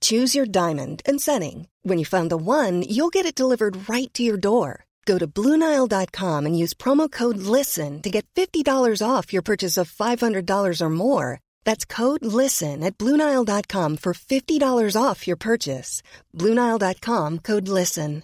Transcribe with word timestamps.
Choose 0.00 0.34
your 0.34 0.46
diamond 0.46 1.02
and 1.04 1.20
setting. 1.20 1.66
When 1.82 1.98
you 1.98 2.04
find 2.04 2.30
the 2.30 2.36
one, 2.36 2.82
you'll 2.82 3.08
get 3.08 3.26
it 3.26 3.34
delivered 3.34 3.88
right 3.88 4.12
to 4.14 4.22
your 4.22 4.36
door. 4.36 4.84
Go 5.06 5.18
to 5.18 5.26
Bluenile.com 5.26 6.46
and 6.46 6.56
use 6.56 6.72
promo 6.74 7.10
code 7.10 7.38
LISTEN 7.38 8.02
to 8.02 8.10
get 8.10 8.26
$50 8.36 9.02
off 9.04 9.32
your 9.32 9.42
purchase 9.42 9.76
of 9.76 9.90
$500 9.90 10.80
or 10.80 10.90
more. 10.90 11.40
That's 11.64 11.84
code 11.84 12.24
LISTEN 12.24 12.84
at 12.84 12.96
Bluenile.com 12.96 13.96
for 13.96 14.14
$50 14.14 15.02
off 15.02 15.26
your 15.26 15.36
purchase. 15.36 16.02
Bluenile.com 16.36 17.38
code 17.40 17.68
LISTEN. 17.68 18.22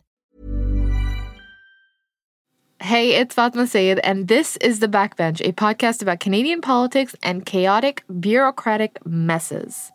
Hey, 2.83 3.17
it's 3.17 3.35
Fatima 3.35 3.67
Syed, 3.67 4.01
and 4.01 4.29
this 4.29 4.59
is 4.59 4.81
The 4.81 4.87
Backbench, 4.87 5.41
a 5.41 5.51
podcast 5.53 6.03
about 6.03 6.21
Canadian 6.21 6.61
politics 6.61 7.17
and 7.23 7.45
chaotic 7.45 8.05
bureaucratic 8.21 8.99
messes. 9.07 9.93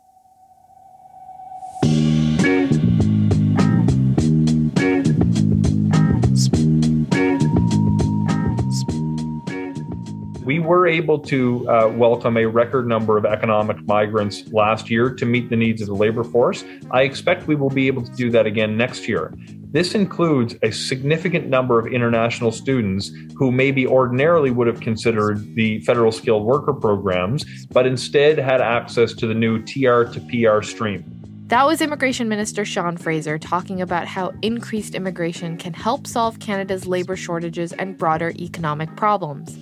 We 10.44 10.60
were 10.60 10.86
able 10.86 11.20
to 11.20 11.70
uh, 11.70 11.88
welcome 11.96 12.36
a 12.36 12.46
record 12.46 12.86
number 12.86 13.18
of 13.18 13.26
economic 13.26 13.86
migrants 13.88 14.52
last 14.52 14.90
year 14.90 15.10
to 15.10 15.26
meet 15.26 15.50
the 15.50 15.56
needs 15.56 15.82
of 15.82 15.88
the 15.88 15.96
labor 15.96 16.26
force. 16.26 16.66
I 16.92 17.04
expect 17.04 17.48
we 17.48 17.56
will 17.56 17.70
be 17.70 17.88
able 17.88 18.02
to 18.04 18.12
do 18.12 18.30
that 18.32 18.46
again 18.46 18.76
next 18.76 19.08
year. 19.08 19.34
This 19.72 19.96
includes 19.96 20.56
a 20.62 20.72
significant 20.72 21.48
number 21.48 21.80
of 21.80 21.88
international 21.88 22.52
students 22.52 23.14
who 23.38 23.54
maybe 23.54 23.88
ordinarily 23.88 24.52
would 24.52 24.68
have 24.68 24.82
considered 24.82 25.56
the 25.56 25.80
federal 25.82 26.12
skilled 26.12 26.44
worker 26.44 26.74
programs, 26.74 27.46
but 27.68 27.88
instead 27.88 28.38
had 28.38 28.60
access 28.60 29.14
to 29.14 29.28
the 29.28 29.34
new 29.34 29.60
TR 29.64 30.04
to 30.12 30.20
PR 30.30 30.62
stream. 30.62 31.21
That 31.52 31.68
was 31.68 31.82
Immigration 31.82 32.30
Minister 32.30 32.64
Sean 32.64 32.96
Fraser 32.96 33.38
talking 33.38 33.82
about 33.82 34.08
how 34.08 34.32
increased 34.42 34.96
immigration 34.96 35.58
can 35.58 35.74
help 35.74 36.08
solve 36.08 36.40
Canada's 36.40 36.88
labor 36.88 37.18
shortages 37.18 37.74
and 37.74 37.98
broader 37.98 38.32
economic 38.40 38.96
problems. 38.96 39.60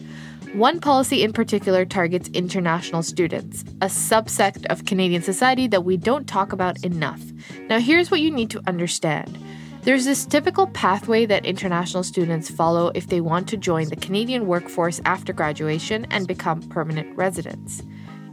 One 0.53 0.79
policy 0.81 1.23
in 1.23 1.33
particular 1.33 1.85
targets 1.85 2.29
international 2.29 3.01
students, 3.01 3.63
a 3.81 3.87
subsect 3.87 4.67
of 4.67 4.85
Canadian 4.85 5.23
society 5.23 5.65
that 5.65 5.83
we 5.83 5.97
don't 5.97 6.27
talk 6.27 6.53
about 6.53 6.85
enough. 6.85 7.23
Now, 7.69 7.79
here's 7.79 8.11
what 8.11 8.21
you 8.21 8.29
need 8.29 8.51
to 8.51 8.61
understand. 8.67 9.35
There's 9.81 10.05
this 10.05 10.27
typical 10.27 10.67
pathway 10.67 11.25
that 11.25 11.43
international 11.43 12.03
students 12.03 12.51
follow 12.51 12.91
if 12.93 13.07
they 13.07 13.19
want 13.19 13.49
to 13.49 13.57
join 13.57 13.89
the 13.89 13.95
Canadian 13.95 14.45
workforce 14.45 15.01
after 15.05 15.33
graduation 15.33 16.05
and 16.11 16.27
become 16.27 16.61
permanent 16.61 17.17
residents. 17.17 17.81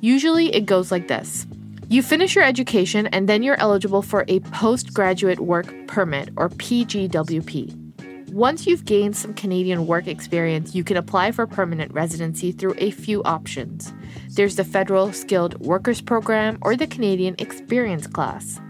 Usually, 0.02 0.54
it 0.54 0.66
goes 0.66 0.92
like 0.92 1.08
this 1.08 1.46
You 1.88 2.02
finish 2.02 2.34
your 2.34 2.42
education, 2.42 3.06
and 3.06 3.28
then 3.28 3.44
you're 3.44 3.60
eligible 3.60 4.02
for 4.02 4.24
a 4.26 4.40
postgraduate 4.40 5.38
work 5.38 5.72
permit, 5.86 6.30
or 6.36 6.48
PGWP. 6.48 8.30
Once 8.32 8.66
you've 8.66 8.84
gained 8.84 9.16
some 9.16 9.32
Canadian 9.32 9.86
work 9.86 10.08
experience, 10.08 10.74
you 10.74 10.82
can 10.82 10.96
apply 10.96 11.30
for 11.30 11.46
permanent 11.46 11.92
residency 11.92 12.50
through 12.50 12.74
a 12.78 12.90
few 12.90 13.22
options. 13.22 13.94
There's 14.30 14.56
the 14.56 14.64
Federal 14.64 15.12
Skilled 15.12 15.60
Workers 15.60 16.00
Program 16.00 16.58
or 16.62 16.74
the 16.74 16.88
Canadian 16.88 17.36
Experience 17.38 18.08
Class. 18.08 18.60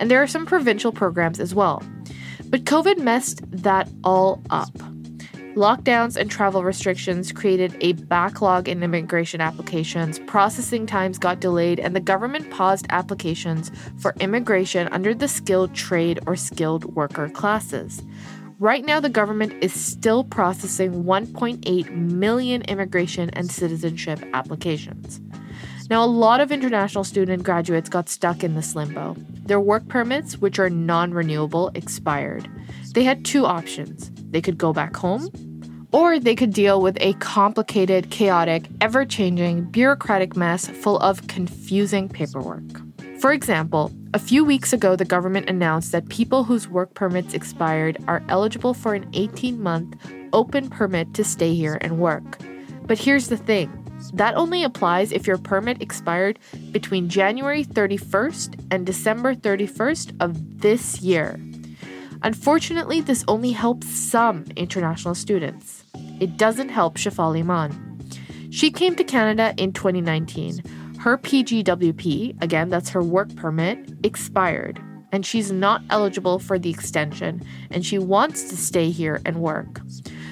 And 0.00 0.10
there 0.10 0.20
are 0.20 0.26
some 0.26 0.44
provincial 0.44 0.90
programs 0.90 1.38
as 1.38 1.54
well. 1.54 1.80
But 2.46 2.64
COVID 2.64 2.98
messed 2.98 3.40
that 3.52 3.88
all 4.02 4.42
up. 4.50 4.93
Lockdowns 5.54 6.16
and 6.16 6.28
travel 6.28 6.64
restrictions 6.64 7.30
created 7.30 7.76
a 7.80 7.92
backlog 7.92 8.68
in 8.68 8.82
immigration 8.82 9.40
applications, 9.40 10.18
processing 10.26 10.84
times 10.84 11.16
got 11.16 11.38
delayed, 11.38 11.78
and 11.78 11.94
the 11.94 12.00
government 12.00 12.50
paused 12.50 12.86
applications 12.90 13.70
for 13.98 14.16
immigration 14.18 14.88
under 14.88 15.14
the 15.14 15.28
skilled 15.28 15.72
trade 15.72 16.18
or 16.26 16.34
skilled 16.34 16.96
worker 16.96 17.28
classes. 17.28 18.02
Right 18.58 18.84
now, 18.84 18.98
the 18.98 19.08
government 19.08 19.52
is 19.62 19.72
still 19.72 20.24
processing 20.24 21.04
1.8 21.04 21.90
million 21.92 22.62
immigration 22.62 23.30
and 23.30 23.48
citizenship 23.48 24.24
applications. 24.32 25.20
Now, 25.88 26.02
a 26.02 26.06
lot 26.06 26.40
of 26.40 26.50
international 26.50 27.04
student 27.04 27.44
graduates 27.44 27.88
got 27.88 28.08
stuck 28.08 28.42
in 28.42 28.56
this 28.56 28.74
limbo. 28.74 29.14
Their 29.46 29.60
work 29.60 29.86
permits, 29.86 30.38
which 30.38 30.58
are 30.58 30.70
non 30.70 31.14
renewable, 31.14 31.70
expired. 31.76 32.50
They 32.92 33.04
had 33.04 33.24
two 33.24 33.46
options 33.46 34.10
they 34.34 34.42
could 34.42 34.58
go 34.58 34.72
back 34.72 34.96
home, 34.96 35.30
or 35.92 36.18
they 36.18 36.34
could 36.34 36.52
deal 36.52 36.82
with 36.82 36.98
a 37.00 37.12
complicated, 37.14 38.10
chaotic, 38.10 38.64
ever 38.80 39.04
changing, 39.04 39.62
bureaucratic 39.70 40.36
mess 40.36 40.66
full 40.66 40.98
of 40.98 41.28
confusing 41.28 42.08
paperwork. 42.08 42.64
For 43.20 43.32
example, 43.32 43.92
a 44.12 44.18
few 44.18 44.44
weeks 44.44 44.72
ago, 44.72 44.96
the 44.96 45.04
government 45.04 45.48
announced 45.48 45.92
that 45.92 46.08
people 46.08 46.42
whose 46.42 46.66
work 46.66 46.94
permits 46.94 47.32
expired 47.32 47.96
are 48.08 48.24
eligible 48.28 48.74
for 48.74 48.94
an 48.94 49.08
18 49.12 49.62
month 49.62 49.96
open 50.32 50.68
permit 50.68 51.14
to 51.14 51.22
stay 51.22 51.54
here 51.54 51.78
and 51.80 52.00
work. 52.00 52.38
But 52.86 52.98
here's 52.98 53.28
the 53.28 53.36
thing 53.36 53.70
that 54.14 54.34
only 54.34 54.64
applies 54.64 55.12
if 55.12 55.28
your 55.28 55.38
permit 55.38 55.80
expired 55.80 56.40
between 56.72 57.08
January 57.08 57.64
31st 57.64 58.66
and 58.72 58.84
December 58.84 59.36
31st 59.36 60.16
of 60.20 60.60
this 60.60 61.00
year. 61.00 61.38
Unfortunately, 62.22 63.00
this 63.00 63.24
only 63.28 63.50
helps 63.50 63.88
some 63.88 64.44
international 64.56 65.14
students. 65.14 65.84
It 66.20 66.36
doesn't 66.36 66.70
help 66.70 66.96
Shefali 66.96 67.44
Mann. 67.44 67.98
She 68.50 68.70
came 68.70 68.94
to 68.96 69.04
Canada 69.04 69.54
in 69.56 69.72
2019 69.72 70.62
her 71.04 71.18
PGWP, 71.18 72.42
again, 72.42 72.70
that's 72.70 72.88
her 72.88 73.02
work 73.02 73.36
permit, 73.36 73.90
expired, 74.02 74.80
and 75.12 75.26
she's 75.26 75.52
not 75.52 75.82
eligible 75.90 76.38
for 76.38 76.58
the 76.58 76.70
extension, 76.70 77.42
and 77.70 77.84
she 77.84 77.98
wants 77.98 78.44
to 78.44 78.56
stay 78.56 78.88
here 78.88 79.20
and 79.26 79.42
work. 79.42 79.82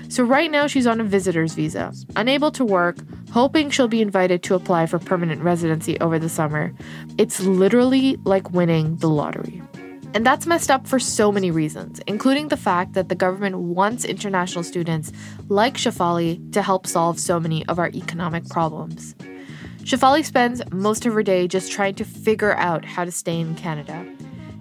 So, 0.09 0.25
right 0.25 0.50
now, 0.50 0.66
she's 0.66 0.87
on 0.87 0.98
a 0.98 1.04
visitor's 1.04 1.53
visa, 1.53 1.92
unable 2.16 2.50
to 2.53 2.65
work, 2.65 2.97
hoping 3.31 3.69
she'll 3.69 3.87
be 3.87 4.00
invited 4.00 4.42
to 4.44 4.54
apply 4.54 4.87
for 4.87 4.98
permanent 4.98 5.42
residency 5.42 6.00
over 6.00 6.19
the 6.19 6.31
summer. 6.31 6.72
It's 7.19 7.41
literally 7.41 8.16
like 8.25 8.53
winning 8.53 8.97
the 8.97 9.10
lottery. 9.10 9.60
And 10.14 10.26
that's 10.26 10.46
messed 10.46 10.70
up 10.70 10.86
for 10.86 10.98
so 10.98 11.32
many 11.32 11.50
reasons, 11.50 12.00
including 12.06 12.48
the 12.48 12.56
fact 12.56 12.92
that 12.92 13.08
the 13.08 13.14
government 13.14 13.58
wants 13.58 14.04
international 14.04 14.62
students 14.62 15.10
like 15.48 15.74
Shefali 15.74 16.52
to 16.52 16.60
help 16.60 16.86
solve 16.86 17.18
so 17.18 17.40
many 17.40 17.64
of 17.66 17.78
our 17.78 17.88
economic 17.88 18.47
problems. 18.48 19.14
Shefali 19.84 20.24
spends 20.24 20.62
most 20.70 21.06
of 21.06 21.14
her 21.14 21.22
day 21.22 21.48
just 21.48 21.72
trying 21.72 21.94
to 21.94 22.04
figure 22.04 22.54
out 22.56 22.84
how 22.84 23.04
to 23.04 23.10
stay 23.10 23.41
in 23.41 23.54
Canada. 23.54 24.06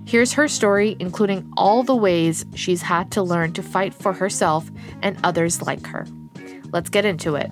Here's 0.06 0.34
her 0.34 0.48
story, 0.48 0.96
including 1.00 1.52
all 1.58 1.84
the 1.84 1.96
ways 1.96 2.46
she's 2.56 2.82
had 2.82 3.12
to 3.12 3.22
learn 3.22 3.54
to 3.54 3.62
fight 3.62 3.94
for 3.94 4.14
herself 4.14 4.72
and 5.02 5.18
others 5.24 5.62
like 5.62 5.86
her. 5.88 6.08
Let's 6.72 6.90
get 6.90 7.06
into 7.06 7.36
it. 7.36 7.52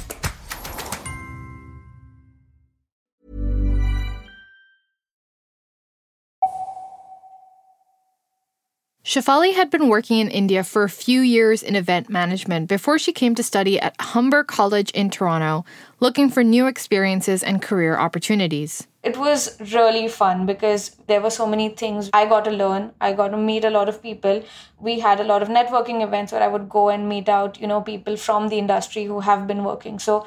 Shefali 9.11 9.53
had 9.53 9.69
been 9.69 9.89
working 9.89 10.19
in 10.19 10.29
India 10.29 10.63
for 10.63 10.83
a 10.83 10.89
few 10.89 11.19
years 11.19 11.61
in 11.61 11.75
event 11.75 12.07
management 12.07 12.69
before 12.69 12.97
she 12.97 13.11
came 13.11 13.35
to 13.35 13.43
study 13.43 13.77
at 13.77 13.93
Humber 13.99 14.45
College 14.45 14.89
in 14.91 15.09
Toronto, 15.09 15.65
looking 15.99 16.29
for 16.29 16.45
new 16.45 16.65
experiences 16.65 17.43
and 17.43 17.61
career 17.61 17.97
opportunities. 17.97 18.87
It 19.03 19.17
was 19.17 19.59
really 19.73 20.07
fun 20.07 20.45
because 20.45 20.95
there 21.07 21.19
were 21.19 21.29
so 21.29 21.45
many 21.45 21.67
things 21.67 22.09
I 22.13 22.25
got 22.25 22.45
to 22.45 22.51
learn. 22.51 22.93
I 23.01 23.11
got 23.11 23.35
to 23.35 23.37
meet 23.37 23.65
a 23.65 23.69
lot 23.69 23.89
of 23.89 24.01
people. 24.01 24.45
We 24.79 25.01
had 25.01 25.19
a 25.19 25.25
lot 25.25 25.41
of 25.41 25.49
networking 25.49 26.01
events 26.01 26.31
where 26.31 26.41
I 26.41 26.47
would 26.47 26.69
go 26.69 26.87
and 26.87 27.09
meet 27.09 27.27
out, 27.27 27.59
you 27.59 27.67
know, 27.67 27.81
people 27.81 28.15
from 28.15 28.47
the 28.47 28.59
industry 28.59 29.03
who 29.03 29.19
have 29.19 29.45
been 29.45 29.65
working. 29.65 29.99
So 29.99 30.25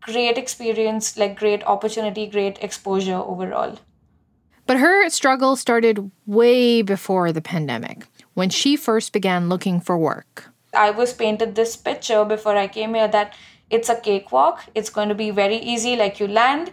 great 0.00 0.38
experience, 0.38 1.16
like 1.16 1.38
great 1.38 1.62
opportunity, 1.62 2.26
great 2.26 2.58
exposure 2.60 3.14
overall. 3.14 3.78
But 4.66 4.78
her 4.78 5.08
struggle 5.10 5.54
started 5.54 6.10
way 6.26 6.82
before 6.82 7.30
the 7.30 7.42
pandemic 7.42 8.06
when 8.34 8.50
she 8.50 8.76
first 8.76 9.12
began 9.12 9.48
looking 9.48 9.80
for 9.80 9.96
work. 9.96 10.50
I 10.74 10.90
was 10.90 11.12
painted 11.12 11.54
this 11.54 11.76
picture 11.76 12.24
before 12.24 12.56
I 12.56 12.66
came 12.66 12.94
here 12.94 13.08
that 13.08 13.34
it's 13.70 13.88
a 13.88 14.00
cakewalk. 14.00 14.64
It's 14.74 14.90
going 14.90 15.08
to 15.08 15.14
be 15.14 15.30
very 15.30 15.56
easy, 15.56 15.96
like 15.96 16.20
you 16.20 16.28
land. 16.28 16.72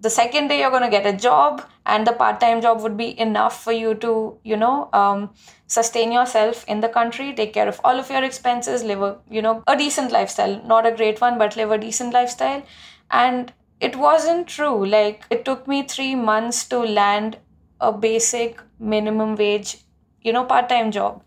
The 0.00 0.10
second 0.10 0.48
day, 0.48 0.60
you're 0.60 0.70
going 0.70 0.82
to 0.82 0.90
get 0.90 1.06
a 1.06 1.16
job, 1.16 1.62
and 1.86 2.04
the 2.04 2.12
part 2.12 2.40
time 2.40 2.60
job 2.60 2.82
would 2.82 2.96
be 2.96 3.18
enough 3.20 3.62
for 3.62 3.72
you 3.72 3.94
to, 3.96 4.36
you 4.42 4.56
know, 4.56 4.88
um, 4.92 5.30
sustain 5.68 6.10
yourself 6.10 6.64
in 6.66 6.80
the 6.80 6.88
country, 6.88 7.32
take 7.32 7.52
care 7.52 7.68
of 7.68 7.80
all 7.84 8.00
of 8.00 8.10
your 8.10 8.24
expenses, 8.24 8.82
live 8.82 9.00
a, 9.00 9.18
you 9.30 9.40
know, 9.40 9.62
a 9.68 9.76
decent 9.76 10.10
lifestyle. 10.10 10.60
Not 10.66 10.86
a 10.86 10.90
great 10.90 11.20
one, 11.20 11.38
but 11.38 11.56
live 11.56 11.70
a 11.70 11.78
decent 11.78 12.12
lifestyle. 12.12 12.64
And 13.12 13.52
it 13.80 13.94
wasn't 13.94 14.48
true. 14.48 14.84
Like, 14.84 15.24
it 15.30 15.44
took 15.44 15.68
me 15.68 15.84
three 15.84 16.16
months 16.16 16.64
to 16.68 16.78
land 16.80 17.38
a 17.80 17.92
basic 17.92 18.60
minimum 18.80 19.36
wage 19.36 19.78
you 20.22 20.32
know 20.32 20.44
part-time 20.44 20.90
job. 20.90 21.22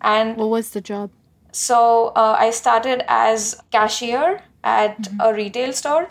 And 0.00 0.36
what 0.36 0.50
was 0.50 0.70
the 0.70 0.80
job? 0.80 1.10
So 1.52 2.12
uh, 2.14 2.36
i 2.38 2.50
started 2.50 3.04
as 3.08 3.60
cashier 3.70 4.40
at 4.62 4.98
mm-hmm. 4.98 5.20
a 5.20 5.32
retail 5.34 5.72
store. 5.72 6.08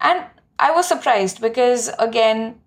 And 0.00 0.24
i 0.58 0.70
was 0.70 0.86
surprised 0.86 1.40
because 1.40 1.90
again 1.98 2.58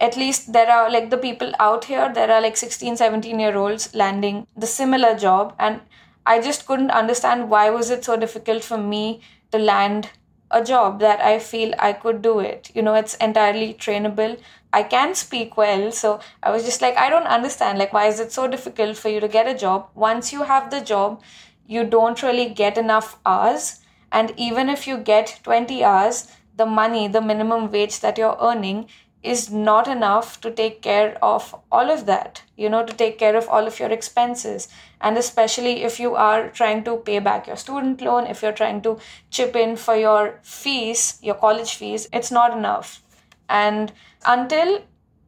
at 0.00 0.16
least 0.16 0.52
there 0.52 0.70
are 0.70 0.90
like 0.90 1.10
the 1.10 1.18
people 1.18 1.52
out 1.60 1.84
here 1.84 2.10
there 2.14 2.30
are 2.32 2.40
like 2.40 2.56
16 2.56 2.96
17 2.96 3.38
year 3.38 3.56
olds 3.56 3.94
landing 3.94 4.46
the 4.56 4.66
similar 4.66 5.16
job. 5.16 5.54
And 5.58 5.80
i 6.26 6.40
just 6.40 6.66
couldn't 6.66 6.90
understand 6.90 7.50
why 7.50 7.68
was 7.70 7.90
it 7.90 8.04
so 8.04 8.16
difficult 8.16 8.64
for 8.64 8.78
me 8.78 9.20
to 9.52 9.58
land 9.58 10.10
a 10.50 10.64
job 10.64 11.00
that 11.00 11.20
I 11.20 11.38
feel 11.38 11.74
I 11.78 11.92
could 11.92 12.22
do 12.22 12.40
it. 12.40 12.70
You 12.74 12.82
know, 12.82 12.94
it's 12.94 13.14
entirely 13.14 13.74
trainable. 13.74 14.38
I 14.72 14.82
can 14.82 15.14
speak 15.14 15.56
well. 15.56 15.92
So 15.92 16.20
I 16.42 16.50
was 16.50 16.64
just 16.64 16.82
like, 16.82 16.96
I 16.96 17.10
don't 17.10 17.26
understand. 17.26 17.78
Like, 17.78 17.92
why 17.92 18.06
is 18.06 18.20
it 18.20 18.32
so 18.32 18.48
difficult 18.48 18.96
for 18.96 19.08
you 19.08 19.20
to 19.20 19.28
get 19.28 19.46
a 19.46 19.58
job? 19.58 19.88
Once 19.94 20.32
you 20.32 20.42
have 20.44 20.70
the 20.70 20.80
job, 20.80 21.22
you 21.66 21.84
don't 21.84 22.22
really 22.22 22.48
get 22.48 22.78
enough 22.78 23.18
hours. 23.24 23.80
And 24.12 24.32
even 24.36 24.68
if 24.68 24.86
you 24.86 24.98
get 24.98 25.38
20 25.44 25.84
hours, 25.84 26.28
the 26.56 26.66
money, 26.66 27.08
the 27.08 27.20
minimum 27.20 27.70
wage 27.70 28.00
that 28.00 28.18
you're 28.18 28.36
earning 28.40 28.88
is 29.22 29.50
not 29.50 29.86
enough 29.86 30.40
to 30.40 30.50
take 30.50 30.80
care 30.80 31.18
of 31.22 31.54
all 31.70 31.90
of 31.90 32.06
that, 32.06 32.42
you 32.56 32.70
know, 32.70 32.84
to 32.84 32.92
take 32.92 33.18
care 33.18 33.36
of 33.36 33.48
all 33.48 33.66
of 33.66 33.78
your 33.78 33.90
expenses. 33.90 34.68
And 35.00 35.18
especially 35.18 35.82
if 35.82 36.00
you 36.00 36.14
are 36.14 36.48
trying 36.48 36.84
to 36.84 36.96
pay 36.96 37.18
back 37.18 37.46
your 37.46 37.56
student 37.56 38.00
loan, 38.00 38.26
if 38.26 38.42
you're 38.42 38.52
trying 38.52 38.80
to 38.82 38.98
chip 39.30 39.54
in 39.56 39.76
for 39.76 39.94
your 39.94 40.40
fees, 40.42 41.18
your 41.22 41.34
college 41.34 41.74
fees, 41.74 42.08
it's 42.12 42.30
not 42.30 42.56
enough. 42.56 43.02
And 43.48 43.92
until 44.24 44.82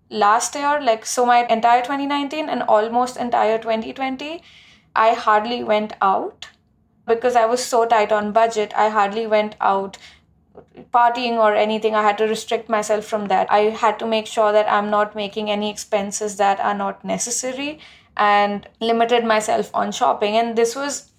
last 0.09 0.55
year, 0.55 0.81
like, 0.81 1.05
so 1.05 1.27
my 1.27 1.47
entire 1.47 1.83
2019 1.83 2.49
and 2.49 2.63
almost 2.63 3.17
entire 3.17 3.59
2020, 3.59 4.43
I 4.97 5.15
hardly 5.15 5.65
went 5.65 5.95
out 6.01 6.49
because 7.07 7.37
I 7.37 7.47
was 7.47 7.63
so 7.63 7.85
tight 7.85 8.13
on 8.13 8.33
budget. 8.33 8.73
I 8.75 8.89
hardly 8.89 9.27
went 9.27 9.57
out 9.61 9.99
partying 10.95 11.39
or 11.45 11.55
anything 11.55 11.95
i 11.95 12.03
had 12.03 12.19
to 12.19 12.25
restrict 12.25 12.69
myself 12.69 13.05
from 13.05 13.27
that. 13.29 13.51
I 13.51 13.61
had 13.83 13.99
to 14.01 14.07
make 14.07 14.27
sure 14.27 14.53
that 14.53 14.71
i'm 14.71 14.91
not 14.91 15.15
making 15.15 15.51
any 15.51 15.71
expenses 15.71 16.37
that 16.37 16.61
are 16.61 16.75
not 16.75 17.05
necessary 17.05 17.79
and 18.17 18.69
limited 18.81 19.25
myself 19.25 19.71
on 19.73 19.91
shopping. 19.91 20.37
And 20.37 20.55
this 20.57 20.77
was 20.77 21.13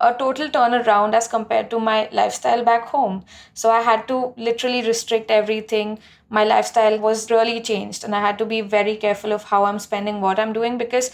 a 0.00 0.14
total 0.14 0.48
turnaround 0.48 1.14
as 1.14 1.28
compared 1.28 1.70
to 1.70 1.78
my 1.78 2.08
lifestyle 2.10 2.64
back 2.64 2.86
home. 2.86 3.24
So 3.54 3.70
i 3.70 3.82
had 3.82 4.08
to 4.08 4.32
literally 4.36 4.82
restrict 4.86 5.30
everything. 5.30 5.98
My 6.30 6.44
lifestyle 6.44 6.98
was 6.98 7.30
really 7.30 7.60
changed 7.60 8.04
and 8.04 8.14
i 8.14 8.20
had 8.20 8.38
to 8.38 8.46
be 8.46 8.62
very 8.62 8.96
careful 8.96 9.32
of 9.32 9.44
how 9.44 9.64
i'm 9.64 9.78
spending 9.78 10.20
what 10.22 10.38
i'm 10.38 10.52
doing 10.52 10.78
because 10.78 11.12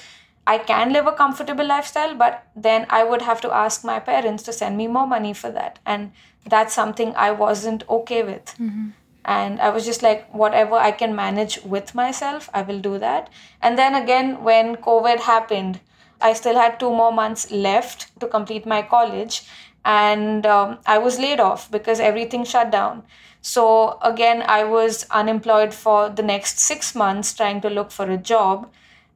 I 0.48 0.56
can 0.56 0.94
live 0.94 1.06
a 1.06 1.12
comfortable 1.12 1.66
lifestyle, 1.66 2.14
but 2.14 2.42
then 2.56 2.86
I 2.88 3.04
would 3.04 3.20
have 3.20 3.42
to 3.42 3.52
ask 3.52 3.84
my 3.84 4.00
parents 4.00 4.42
to 4.44 4.52
send 4.54 4.78
me 4.78 4.86
more 4.86 5.06
money 5.06 5.34
for 5.34 5.50
that. 5.50 5.78
And 5.84 6.12
that's 6.46 6.74
something 6.74 7.14
I 7.16 7.30
wasn't 7.30 7.88
okay 7.88 8.22
with. 8.22 8.46
Mm-hmm. 8.58 8.88
And 9.24 9.60
I 9.60 9.68
was 9.68 9.84
just 9.84 10.02
like, 10.02 10.32
whatever 10.32 10.74
I 10.76 10.90
can 10.90 11.14
manage 11.14 11.62
with 11.62 11.94
myself, 11.94 12.48
I 12.54 12.62
will 12.62 12.80
do 12.80 12.98
that. 12.98 13.28
And 13.60 13.78
then 13.78 13.94
again, 13.94 14.42
when 14.42 14.76
COVID 14.76 15.20
happened, 15.20 15.80
I 16.20 16.32
still 16.32 16.56
had 16.56 16.80
two 16.80 16.90
more 16.90 17.12
months 17.12 17.50
left 17.50 18.18
to 18.20 18.26
complete 18.26 18.64
my 18.64 18.82
college. 18.82 19.42
And 19.84 20.46
um, 20.46 20.78
I 20.86 20.98
was 20.98 21.18
laid 21.18 21.40
off 21.40 21.70
because 21.70 22.00
everything 22.00 22.44
shut 22.44 22.70
down. 22.70 23.02
So 23.42 23.98
again, 24.02 24.42
I 24.46 24.64
was 24.64 25.06
unemployed 25.10 25.72
for 25.74 26.08
the 26.08 26.22
next 26.22 26.58
six 26.58 26.94
months 26.94 27.34
trying 27.34 27.60
to 27.60 27.70
look 27.70 27.90
for 27.90 28.10
a 28.10 28.16
job. 28.16 28.70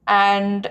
And 0.06 0.70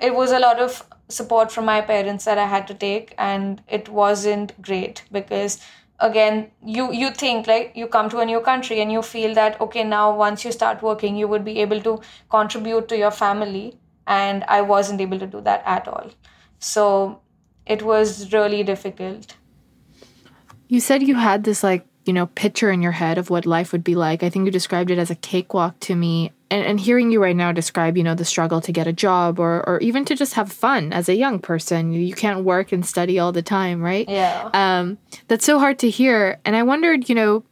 it 0.00 0.14
was 0.14 0.32
a 0.32 0.38
lot 0.38 0.60
of 0.60 0.84
support 1.08 1.52
from 1.52 1.64
my 1.64 1.80
parents 1.80 2.24
that 2.24 2.38
I 2.38 2.46
had 2.46 2.66
to 2.68 2.74
take, 2.74 3.14
and 3.18 3.62
it 3.68 3.88
wasn't 3.88 4.60
great 4.60 5.02
because 5.12 5.60
again 5.98 6.50
you 6.62 6.92
you 6.92 7.10
think 7.10 7.46
like 7.46 7.72
you 7.74 7.86
come 7.86 8.10
to 8.10 8.18
a 8.18 8.24
new 8.26 8.40
country 8.40 8.82
and 8.82 8.92
you 8.92 9.00
feel 9.00 9.34
that 9.34 9.58
okay 9.58 9.82
now 9.82 10.14
once 10.14 10.44
you 10.44 10.52
start 10.52 10.82
working 10.82 11.16
you 11.16 11.26
would 11.26 11.42
be 11.42 11.58
able 11.62 11.80
to 11.80 11.98
contribute 12.28 12.86
to 12.86 12.98
your 12.98 13.10
family 13.10 13.78
and 14.06 14.44
i 14.46 14.60
wasn't 14.60 15.00
able 15.00 15.18
to 15.18 15.26
do 15.26 15.40
that 15.40 15.62
at 15.64 15.88
all. 15.88 16.10
So 16.58 17.20
it 17.66 17.82
was 17.82 18.32
really 18.32 18.62
difficult. 18.62 19.36
You 20.68 20.80
said 20.80 21.02
you 21.02 21.16
had 21.16 21.44
this 21.44 21.62
like 21.62 21.86
you 22.04 22.12
know 22.12 22.26
picture 22.26 22.70
in 22.70 22.82
your 22.82 22.92
head 22.92 23.18
of 23.18 23.30
what 23.30 23.46
life 23.46 23.72
would 23.72 23.84
be 23.84 23.94
like. 23.94 24.22
I 24.22 24.30
think 24.30 24.46
you 24.46 24.52
described 24.52 24.90
it 24.90 24.98
as 24.98 25.10
a 25.10 25.16
cakewalk 25.16 25.80
to 25.80 25.94
me 25.94 26.32
and, 26.50 26.64
and 26.64 26.80
hearing 26.80 27.10
you 27.10 27.22
right 27.22 27.36
now 27.36 27.52
describe 27.52 27.96
you 27.96 28.02
know 28.02 28.14
the 28.14 28.24
struggle 28.24 28.60
to 28.60 28.72
get 28.72 28.86
a 28.86 28.92
job 28.92 29.38
or 29.38 29.66
or 29.68 29.80
even 29.80 30.04
to 30.04 30.14
just 30.14 30.34
have 30.34 30.52
fun 30.52 30.92
as 30.92 31.08
a 31.08 31.16
young 31.16 31.38
person. 31.38 31.92
You 31.92 32.14
can't 32.14 32.44
work 32.44 32.72
and 32.72 32.84
study 32.84 33.18
all 33.18 33.32
the 33.32 33.42
time 33.42 33.82
right? 33.82 34.08
Yeah. 34.08 34.50
Um 34.54 34.98
that's 35.28 35.44
so 35.44 35.58
hard 35.58 35.78
to 35.80 35.90
hear. 35.90 36.38
And 36.44 36.56
i 36.56 36.62
wondered 36.62 37.08
you 37.08 37.14
know 37.14 37.44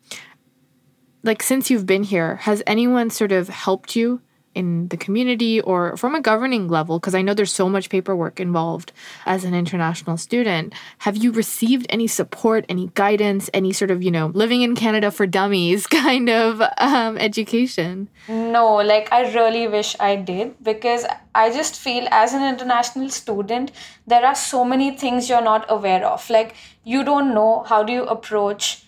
like 1.23 1.43
since 1.43 1.71
you've 1.71 1.87
been 1.87 2.05
here 2.05 2.37
has 2.37 2.63
anyone 2.67 3.11
sort 3.11 3.33
of 3.33 3.49
helped 3.49 3.97
you 3.97 4.21
in 4.55 4.89
the 4.89 4.97
community 4.97 5.61
or 5.61 5.97
from 5.97 6.15
a 6.15 6.21
governing 6.21 6.69
level 6.69 6.99
because 6.99 7.15
i 7.15 7.23
know 7.23 7.35
there's 7.35 7.53
so 7.53 7.69
much 7.69 7.89
paperwork 7.91 8.41
involved 8.41 8.93
as 9.27 9.45
an 9.45 9.55
international 9.55 10.17
student. 10.17 10.73
Have 10.99 11.17
you 11.17 11.33
received 11.33 11.87
any 11.89 12.07
support 12.07 12.65
any 12.69 12.91
guidance 12.95 13.51
any 13.53 13.73
sort 13.73 13.91
of 13.91 14.03
you 14.03 14.11
know 14.11 14.27
living 14.35 14.63
in 14.63 14.75
canada 14.75 15.11
for 15.11 15.27
dummies 15.27 15.87
kind 16.05 16.29
of 16.29 16.63
um, 16.79 17.19
education? 17.19 18.09
No 18.29 18.77
like 18.77 19.13
i 19.13 19.33
really 19.35 19.67
wish 19.69 19.97
i 20.01 20.17
did 20.17 20.55
because 20.63 21.05
i 21.35 21.51
just 21.51 21.77
feel 21.77 22.07
as 22.11 22.33
an 22.35 22.43
international 22.43 23.09
student 23.09 23.73
there 24.07 24.25
are 24.25 24.35
so 24.35 24.65
many 24.65 24.91
things 24.97 25.29
you're 25.29 25.43
not 25.43 25.65
aware 25.69 26.05
of. 26.07 26.29
Like 26.31 26.55
you 26.85 27.05
don't 27.05 27.35
know 27.35 27.65
how 27.67 27.83
do 27.83 27.93
you 27.93 28.05
approach 28.05 28.84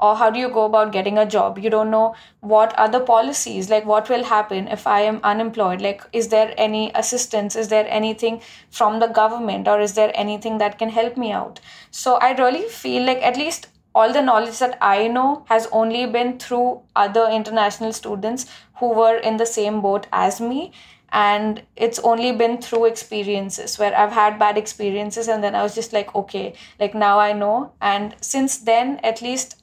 or 0.00 0.16
how 0.16 0.30
do 0.30 0.38
you 0.38 0.48
go 0.48 0.64
about 0.64 0.92
getting 0.92 1.18
a 1.18 1.26
job? 1.26 1.58
You 1.58 1.70
don't 1.70 1.90
know 1.90 2.14
what 2.40 2.78
are 2.78 2.88
the 2.88 3.00
policies 3.00 3.70
like 3.70 3.84
what 3.84 4.08
will 4.08 4.24
happen 4.24 4.68
if 4.68 4.86
i 4.86 5.00
am 5.00 5.20
unemployed? 5.22 5.80
Like 5.80 6.02
is 6.12 6.28
there 6.28 6.54
any 6.56 6.90
assistance? 6.94 7.56
Is 7.56 7.68
there 7.68 7.86
anything 7.88 8.40
from 8.70 9.00
the 9.00 9.08
government 9.08 9.68
or 9.68 9.80
is 9.80 9.94
there 9.94 10.12
anything 10.14 10.58
that 10.58 10.78
can 10.78 10.88
help 10.88 11.16
me 11.16 11.32
out? 11.32 11.60
So 11.90 12.14
i 12.14 12.32
really 12.32 12.64
feel 12.68 13.04
like 13.04 13.22
at 13.22 13.36
least 13.36 13.68
all 13.94 14.12
the 14.12 14.22
knowledge 14.22 14.58
that 14.58 14.78
i 14.80 15.08
know 15.08 15.44
has 15.48 15.66
only 15.72 16.06
been 16.06 16.38
through 16.38 16.80
other 16.94 17.28
international 17.28 17.92
students 17.92 18.46
who 18.78 18.92
were 18.94 19.16
in 19.16 19.36
the 19.36 19.46
same 19.46 19.80
boat 19.80 20.06
as 20.12 20.40
me. 20.40 20.72
And 21.12 21.62
it's 21.74 21.98
only 21.98 22.30
been 22.30 22.58
through 22.62 22.84
experiences 22.84 23.78
where 23.80 23.96
i've 23.98 24.12
had 24.12 24.38
bad 24.38 24.56
experiences 24.56 25.26
and 25.26 25.42
then 25.42 25.56
i 25.56 25.62
was 25.64 25.74
just 25.74 25.92
like 25.92 26.14
okay 26.14 26.54
like 26.78 26.94
now 26.94 27.18
i 27.18 27.32
know. 27.32 27.72
And 27.80 28.14
since 28.20 28.58
then 28.58 29.00
at 29.02 29.20
least 29.20 29.59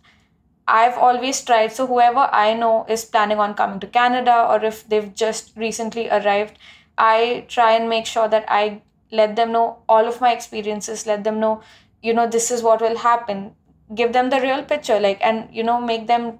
I've 0.68 0.98
always 0.98 1.42
tried. 1.42 1.72
So, 1.72 1.88
whoever 1.88 2.30
I 2.32 2.54
know 2.54 2.86
is 2.90 3.06
planning 3.06 3.40
on 3.40 3.54
coming 3.54 3.80
to 3.80 3.88
Canada 3.88 4.46
or 4.50 4.64
if 4.64 4.88
they've 4.88 5.14
just 5.14 5.56
recently 5.56 6.10
arrived, 6.10 6.58
I 6.98 7.46
try 7.48 7.74
and 7.74 7.90
make 7.90 8.06
sure 8.06 8.28
that 8.28 8.46
I 8.48 8.82
let 9.12 9.36
them 9.36 9.52
know 9.52 9.78
all 9.88 10.08
of 10.08 10.20
my 10.20 10.34
experiences, 10.34 11.08
let 11.08 11.24
them 11.24 11.40
know, 11.40 11.62
you 12.02 12.14
know, 12.14 12.28
this 12.28 12.52
is 12.52 12.62
what 12.62 12.82
will 12.82 12.98
happen. 12.98 13.54
Give 13.96 14.12
them 14.12 14.30
the 14.30 14.42
real 14.42 14.64
picture, 14.64 15.00
like, 15.00 15.20
and, 15.22 15.48
you 15.54 15.64
know, 15.64 15.80
make 15.80 16.08
them 16.08 16.40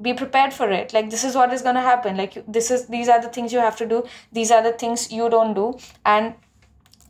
be 0.00 0.14
prepared 0.14 0.52
for 0.52 0.70
it 0.70 0.92
like 0.92 1.10
this 1.10 1.24
is 1.24 1.34
what 1.34 1.52
is 1.52 1.62
going 1.62 1.74
to 1.74 1.80
happen 1.80 2.16
like 2.16 2.34
this 2.46 2.70
is 2.70 2.86
these 2.86 3.08
are 3.08 3.20
the 3.20 3.28
things 3.28 3.52
you 3.52 3.58
have 3.58 3.76
to 3.76 3.86
do 3.86 4.04
these 4.32 4.50
are 4.50 4.62
the 4.62 4.70
things 4.72 5.10
you 5.10 5.28
don't 5.28 5.54
do 5.54 5.76
and 6.06 6.34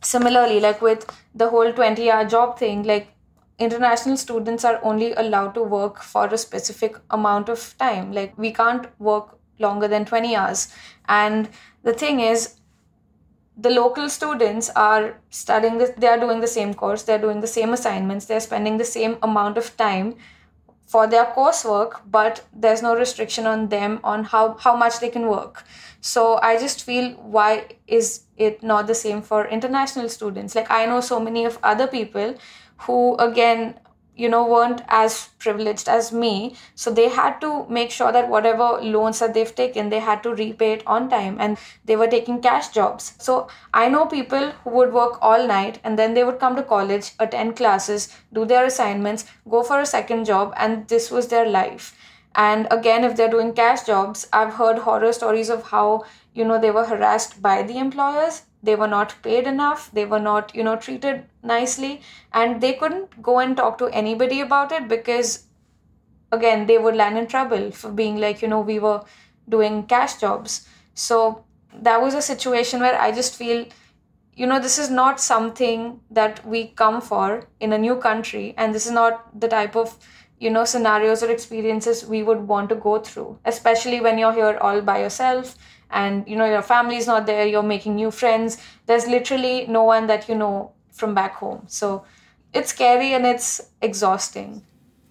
similarly 0.01 0.59
like 0.59 0.81
with 0.81 1.05
the 1.35 1.49
whole 1.49 1.71
20 1.71 2.09
hour 2.09 2.25
job 2.25 2.57
thing 2.57 2.83
like 2.83 3.13
international 3.59 4.17
students 4.17 4.63
are 4.65 4.79
only 4.83 5.13
allowed 5.13 5.53
to 5.55 5.63
work 5.63 6.01
for 6.01 6.27
a 6.27 6.37
specific 6.37 6.95
amount 7.09 7.49
of 7.49 7.75
time. 7.77 8.11
Like 8.11 8.37
we 8.37 8.51
can't 8.51 8.87
work 8.99 9.37
longer 9.59 9.87
than 9.87 10.05
20 10.05 10.35
hours. 10.35 10.73
And 11.07 11.49
the 11.83 11.93
thing 11.93 12.21
is 12.21 12.55
the 13.57 13.69
local 13.69 14.09
students 14.09 14.69
are 14.75 15.19
studying 15.29 15.77
they 15.97 16.07
are 16.07 16.19
doing 16.19 16.39
the 16.39 16.47
same 16.47 16.73
course 16.73 17.03
they're 17.03 17.19
doing 17.19 17.41
the 17.41 17.53
same 17.53 17.73
assignments 17.73 18.25
they're 18.25 18.39
spending 18.39 18.77
the 18.77 18.85
same 18.85 19.17
amount 19.21 19.57
of 19.57 19.75
time 19.75 20.15
for 20.85 21.05
their 21.07 21.25
coursework 21.25 21.99
but 22.09 22.45
there's 22.53 22.81
no 22.81 22.95
restriction 22.95 23.45
on 23.45 23.67
them 23.67 23.99
on 24.03 24.23
how, 24.23 24.55
how 24.55 24.75
much 24.75 24.99
they 24.99 25.09
can 25.09 25.27
work. 25.27 25.63
So 26.01 26.39
i 26.41 26.57
just 26.57 26.83
feel 26.83 27.11
why 27.35 27.67
is 27.85 28.21
it 28.37 28.63
not 28.63 28.87
the 28.87 28.95
same 28.95 29.21
for 29.21 29.45
international 29.47 30.09
students? 30.09 30.55
Like 30.55 30.71
i 30.71 30.85
know 30.85 31.01
so 31.01 31.19
many 31.19 31.45
of 31.45 31.59
other 31.61 31.87
people 31.87 32.35
who 32.79 33.15
again 33.17 33.75
you 34.15 34.27
know 34.27 34.45
weren't 34.45 34.81
as 34.89 35.29
privileged 35.39 35.87
as 35.87 36.11
me. 36.11 36.55
So 36.75 36.91
they 36.91 37.07
had 37.07 37.39
to 37.41 37.65
make 37.69 37.89
sure 37.89 38.11
that 38.11 38.27
whatever 38.29 38.67
loans 38.81 39.19
that 39.19 39.33
they've 39.33 39.55
taken 39.55 39.89
they 39.89 39.99
had 39.99 40.23
to 40.23 40.35
repay 40.35 40.73
it 40.73 40.83
on 40.85 41.09
time. 41.09 41.37
And 41.39 41.57
they 41.85 41.95
were 41.95 42.07
taking 42.07 42.41
cash 42.41 42.69
jobs. 42.69 43.13
So 43.19 43.47
i 43.73 43.87
know 43.87 44.05
people 44.05 44.51
who 44.63 44.71
would 44.71 44.93
work 44.93 45.17
all 45.21 45.47
night 45.47 45.79
and 45.83 45.97
then 45.97 46.13
they 46.13 46.23
would 46.23 46.39
come 46.39 46.55
to 46.57 46.63
college 46.73 47.11
attend 47.19 47.55
classes 47.55 48.09
do 48.33 48.45
their 48.45 48.65
assignments 48.65 49.25
go 49.49 49.63
for 49.63 49.79
a 49.79 49.91
second 49.95 50.25
job 50.25 50.53
and 50.57 50.87
this 50.89 51.09
was 51.11 51.27
their 51.29 51.49
life. 51.49 51.95
And 52.35 52.67
again 52.71 53.03
if 53.05 53.15
they're 53.15 53.35
doing 53.37 53.53
cash 53.53 53.85
jobs 53.93 54.27
i've 54.33 54.53
heard 54.55 54.79
horror 54.89 55.13
stories 55.13 55.49
of 55.49 55.63
how 55.71 56.03
you 56.33 56.45
know 56.45 56.59
they 56.59 56.71
were 56.71 56.85
harassed 56.85 57.41
by 57.41 57.63
the 57.63 57.77
employers 57.77 58.41
they 58.61 58.75
were 58.75 58.87
not 58.87 59.15
paid 59.23 59.47
enough 59.47 59.89
they 59.93 60.05
were 60.05 60.19
not 60.19 60.53
you 60.55 60.63
know 60.63 60.75
treated 60.75 61.23
nicely 61.43 62.01
and 62.33 62.61
they 62.61 62.73
couldn't 62.73 63.21
go 63.21 63.39
and 63.39 63.55
talk 63.57 63.77
to 63.77 63.87
anybody 63.87 64.41
about 64.41 64.71
it 64.71 64.87
because 64.87 65.45
again 66.31 66.65
they 66.67 66.77
would 66.77 66.95
land 66.95 67.17
in 67.17 67.27
trouble 67.27 67.71
for 67.71 67.91
being 67.91 68.17
like 68.17 68.41
you 68.41 68.47
know 68.47 68.61
we 68.61 68.79
were 68.79 69.01
doing 69.47 69.83
cash 69.87 70.17
jobs. 70.17 70.67
So 70.93 71.43
that 71.73 72.01
was 72.01 72.13
a 72.13 72.21
situation 72.21 72.79
where 72.79 72.99
i 72.99 73.11
just 73.11 73.35
feel 73.35 73.65
you 74.35 74.47
know 74.47 74.59
this 74.59 74.77
is 74.79 74.89
not 74.89 75.19
something 75.19 75.99
that 76.09 76.43
we 76.45 76.67
come 76.81 77.01
for 77.01 77.47
in 77.59 77.73
a 77.73 77.77
new 77.77 77.95
country 77.95 78.53
and 78.57 78.73
this 78.73 78.85
is 78.85 78.91
not 78.91 79.39
the 79.39 79.47
type 79.47 79.75
of 79.75 79.97
you 80.39 80.49
know 80.49 80.63
scenarios 80.65 81.21
or 81.21 81.29
experiences 81.29 82.05
we 82.05 82.23
would 82.23 82.47
want 82.47 82.69
to 82.69 82.75
go 82.75 82.97
through 82.99 83.37
especially 83.45 83.99
when 84.01 84.17
you're 84.17 84.33
here 84.33 84.57
all 84.61 84.81
by 84.81 84.99
yourself 84.99 85.55
and 85.91 86.27
you 86.27 86.35
know 86.35 86.45
your 86.45 86.61
family's 86.61 87.07
not 87.07 87.25
there 87.25 87.45
you're 87.45 87.63
making 87.63 87.95
new 87.95 88.11
friends. 88.11 88.57
There's 88.85 89.07
literally 89.07 89.65
no 89.67 89.83
one 89.83 90.07
that 90.07 90.29
you 90.29 90.35
know 90.35 90.71
from 90.91 91.13
back 91.13 91.35
home. 91.35 91.63
So 91.67 92.05
it's 92.53 92.69
scary 92.69 93.13
and 93.13 93.25
it's 93.25 93.61
exhausting. 93.81 94.63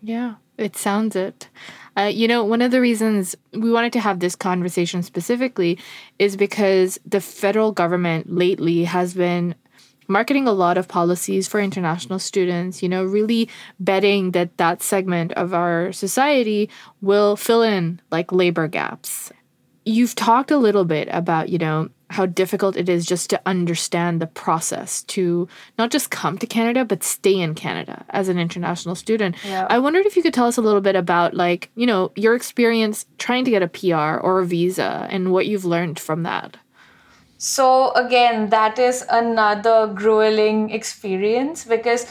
Yeah 0.03 0.35
it 0.59 0.77
sounds 0.77 1.17
it. 1.17 1.49
Uh, 1.97 2.03
you 2.03 2.29
know, 2.29 2.45
one 2.45 2.61
of 2.61 2.71
the 2.71 2.81
reasons 2.81 3.35
we 3.53 3.71
wanted 3.71 3.93
to 3.95 4.01
have 4.01 4.21
this 4.21 4.37
conversation 4.37 5.03
specifically 5.03 5.79
is 6.19 6.37
because 6.37 6.99
the 7.07 7.21
federal 7.21 7.73
government 7.73 8.31
lately 8.31 8.85
has 8.85 9.15
been 9.15 9.55
marketing 10.09 10.47
a 10.47 10.53
lot 10.53 10.79
of 10.79 10.89
policies 10.89 11.49
for 11.49 11.61
international 11.61 12.19
students, 12.19 12.83
you 12.83 12.89
know, 12.89 13.05
really 13.05 13.49
betting 13.79 14.33
that 14.33 14.57
that 14.59 14.83
segment 14.83 15.33
of 15.33 15.55
our 15.55 15.93
society 15.93 16.69
will 17.01 17.37
fill 17.37 17.63
in 17.63 18.01
like 18.11 18.33
labor 18.33 18.69
gaps 18.69 19.33
you've 19.89 20.15
talked 20.15 20.51
a 20.51 20.59
little 20.59 20.85
bit 20.85 21.09
about, 21.11 21.49
you 21.49 21.59
know, 21.59 21.89
how 22.11 22.27
difficult 22.27 22.77
it 22.77 22.89
is 22.89 23.05
just 23.05 23.29
to 23.31 23.41
understand 23.45 24.21
the 24.21 24.27
process 24.27 25.03
to 25.05 25.49
not 25.79 25.91
just 25.91 26.11
come 26.11 26.39
to 26.39 26.47
Canada, 26.47 26.85
but 26.85 27.03
stay 27.03 27.39
in 27.39 27.55
Canada 27.55 28.05
as 28.11 28.29
an 28.29 28.39
international 28.39 28.95
student. 28.95 29.37
Yeah. 29.45 29.67
I 29.69 29.79
wondered 29.79 30.07
if 30.07 30.17
you 30.17 30.23
could 30.23 30.33
tell 30.33 30.47
us 30.47 30.57
a 30.57 30.63
little 30.63 30.81
bit 30.81 30.97
about, 30.97 31.35
like, 31.35 31.71
you 31.75 31.87
know, 31.87 32.13
your 32.17 32.35
experience 32.35 33.07
trying 33.19 33.45
to 33.45 33.51
get 33.51 33.63
a 33.63 33.69
PR 33.69 34.21
or 34.21 34.41
a 34.41 34.47
visa 34.47 35.07
and 35.11 35.33
what 35.33 35.47
you've 35.47 35.65
learned 35.65 35.99
from 35.99 36.23
that. 36.23 36.57
So, 37.37 37.93
again, 37.93 38.49
that 38.51 38.79
is 38.79 39.05
another 39.11 39.87
grueling 39.87 40.71
experience 40.71 41.65
because 41.65 42.07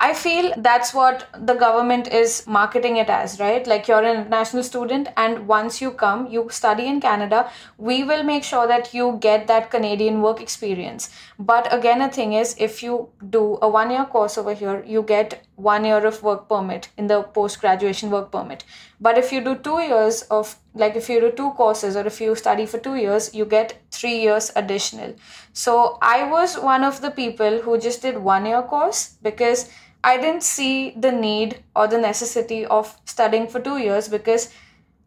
I 0.00 0.14
feel 0.14 0.52
that's 0.56 0.94
what 0.94 1.26
the 1.36 1.54
government 1.54 2.06
is 2.06 2.46
marketing 2.46 2.98
it 2.98 3.10
as, 3.10 3.40
right? 3.40 3.66
Like 3.66 3.88
you're 3.88 4.04
an 4.04 4.16
international 4.20 4.62
student, 4.62 5.08
and 5.16 5.48
once 5.48 5.80
you 5.80 5.90
come, 5.90 6.28
you 6.28 6.46
study 6.50 6.86
in 6.86 7.00
Canada, 7.00 7.50
we 7.78 8.04
will 8.04 8.22
make 8.22 8.44
sure 8.44 8.68
that 8.68 8.94
you 8.94 9.18
get 9.20 9.48
that 9.48 9.72
Canadian 9.72 10.22
work 10.22 10.40
experience. 10.40 11.10
But 11.36 11.72
again, 11.74 11.98
the 11.98 12.08
thing 12.08 12.34
is, 12.34 12.54
if 12.58 12.80
you 12.80 13.08
do 13.30 13.58
a 13.60 13.68
one 13.68 13.90
year 13.90 14.04
course 14.04 14.38
over 14.38 14.54
here, 14.54 14.84
you 14.86 15.02
get 15.02 15.44
one 15.56 15.84
year 15.84 16.06
of 16.06 16.22
work 16.22 16.48
permit 16.48 16.90
in 16.96 17.08
the 17.08 17.22
post 17.22 17.60
graduation 17.60 18.08
work 18.08 18.30
permit. 18.30 18.64
But 19.00 19.18
if 19.18 19.32
you 19.32 19.42
do 19.42 19.56
two 19.56 19.80
years 19.80 20.22
of, 20.22 20.56
like 20.74 20.94
if 20.94 21.08
you 21.08 21.20
do 21.20 21.32
two 21.32 21.50
courses 21.52 21.96
or 21.96 22.06
if 22.06 22.20
you 22.20 22.36
study 22.36 22.66
for 22.66 22.78
two 22.78 22.94
years, 22.94 23.34
you 23.34 23.44
get 23.44 23.80
three 23.90 24.20
years 24.20 24.52
additional. 24.54 25.16
So 25.52 25.98
I 26.00 26.30
was 26.30 26.56
one 26.56 26.84
of 26.84 27.00
the 27.00 27.10
people 27.10 27.60
who 27.62 27.78
just 27.78 28.02
did 28.02 28.18
one 28.18 28.46
year 28.46 28.62
course 28.62 29.16
because 29.22 29.68
I 30.04 30.16
didn't 30.16 30.42
see 30.42 30.90
the 30.90 31.12
need 31.12 31.62
or 31.74 31.88
the 31.88 31.98
necessity 31.98 32.64
of 32.66 32.96
studying 33.04 33.48
for 33.48 33.60
two 33.60 33.78
years 33.78 34.08
because 34.08 34.52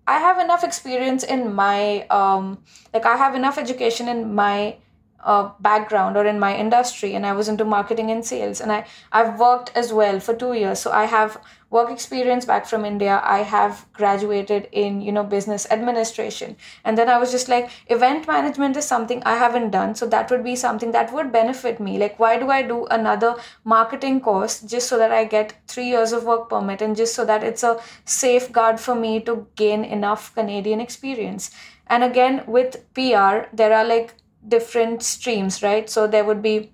I 0.06 0.20
have 0.20 0.40
enough 0.40 0.64
experience 0.64 1.24
in 1.24 1.54
my 1.54 2.06
um, 2.08 2.64
like 2.94 3.06
I 3.06 3.16
have 3.16 3.36
enough 3.36 3.58
education 3.58 4.08
in 4.08 4.34
my 4.36 4.78
uh, 5.24 5.52
background 5.60 6.18
or 6.18 6.26
in 6.26 6.40
my 6.40 6.56
industry 6.56 7.14
and 7.14 7.26
i 7.26 7.32
was 7.32 7.48
into 7.48 7.64
marketing 7.64 8.10
and 8.10 8.26
sales 8.26 8.60
and 8.60 8.72
i 8.72 8.84
i've 9.12 9.40
worked 9.40 9.72
as 9.76 9.94
well 9.94 10.20
for 10.20 10.34
two 10.34 10.54
years. 10.54 10.80
So 10.80 10.92
i 10.92 11.06
have 11.06 11.40
work 11.72 11.90
experience 11.90 12.46
back 12.46 12.66
from 12.66 12.86
india 12.86 13.20
i 13.24 13.40
have 13.54 13.86
graduated 13.94 14.68
in 14.72 15.02
you 15.02 15.12
know 15.12 15.24
business 15.24 15.66
administration 15.72 16.56
and 16.84 16.98
then 16.98 17.10
i 17.10 17.18
was 17.18 17.32
just 17.32 17.50
like 17.50 17.72
event 17.88 18.28
management 18.28 18.78
is 18.78 18.86
something 18.86 19.24
i 19.24 19.36
haven't 19.44 19.72
done 19.72 19.96
so 19.96 20.06
that 20.06 20.30
would 20.30 20.44
be 20.44 20.56
something 20.56 20.92
that 20.92 21.12
would 21.14 21.32
benefit 21.32 21.80
me 21.80 21.98
like 21.98 22.20
why 22.20 22.38
do 22.38 22.50
i 22.50 22.62
do 22.62 22.86
another 23.00 23.34
marketing 23.64 24.22
course 24.30 24.62
just 24.62 24.88
so 24.88 24.98
that 24.98 25.12
i 25.12 25.24
get 25.24 25.54
3 25.68 25.86
years 25.86 26.12
of 26.12 26.24
work 26.24 26.50
permit 26.50 26.82
and 26.82 26.96
just 26.96 27.16
so 27.16 27.26
that 27.26 27.44
it's 27.44 27.64
a 27.64 27.76
safeguard 28.06 28.80
for 28.80 28.96
me 28.96 29.20
to 29.20 29.48
gain 29.56 29.84
enough 29.84 30.34
canadian 30.36 30.82
experience 30.82 31.52
and 31.88 32.04
again 32.04 32.44
with 32.48 32.82
pr 32.94 33.46
there 33.62 33.74
are 33.74 33.86
like 33.86 34.16
different 34.48 35.04
streams, 35.04 35.62
right? 35.64 35.90
So 35.90 36.08
there 36.08 36.24
would 36.24 36.42
be 36.42 36.72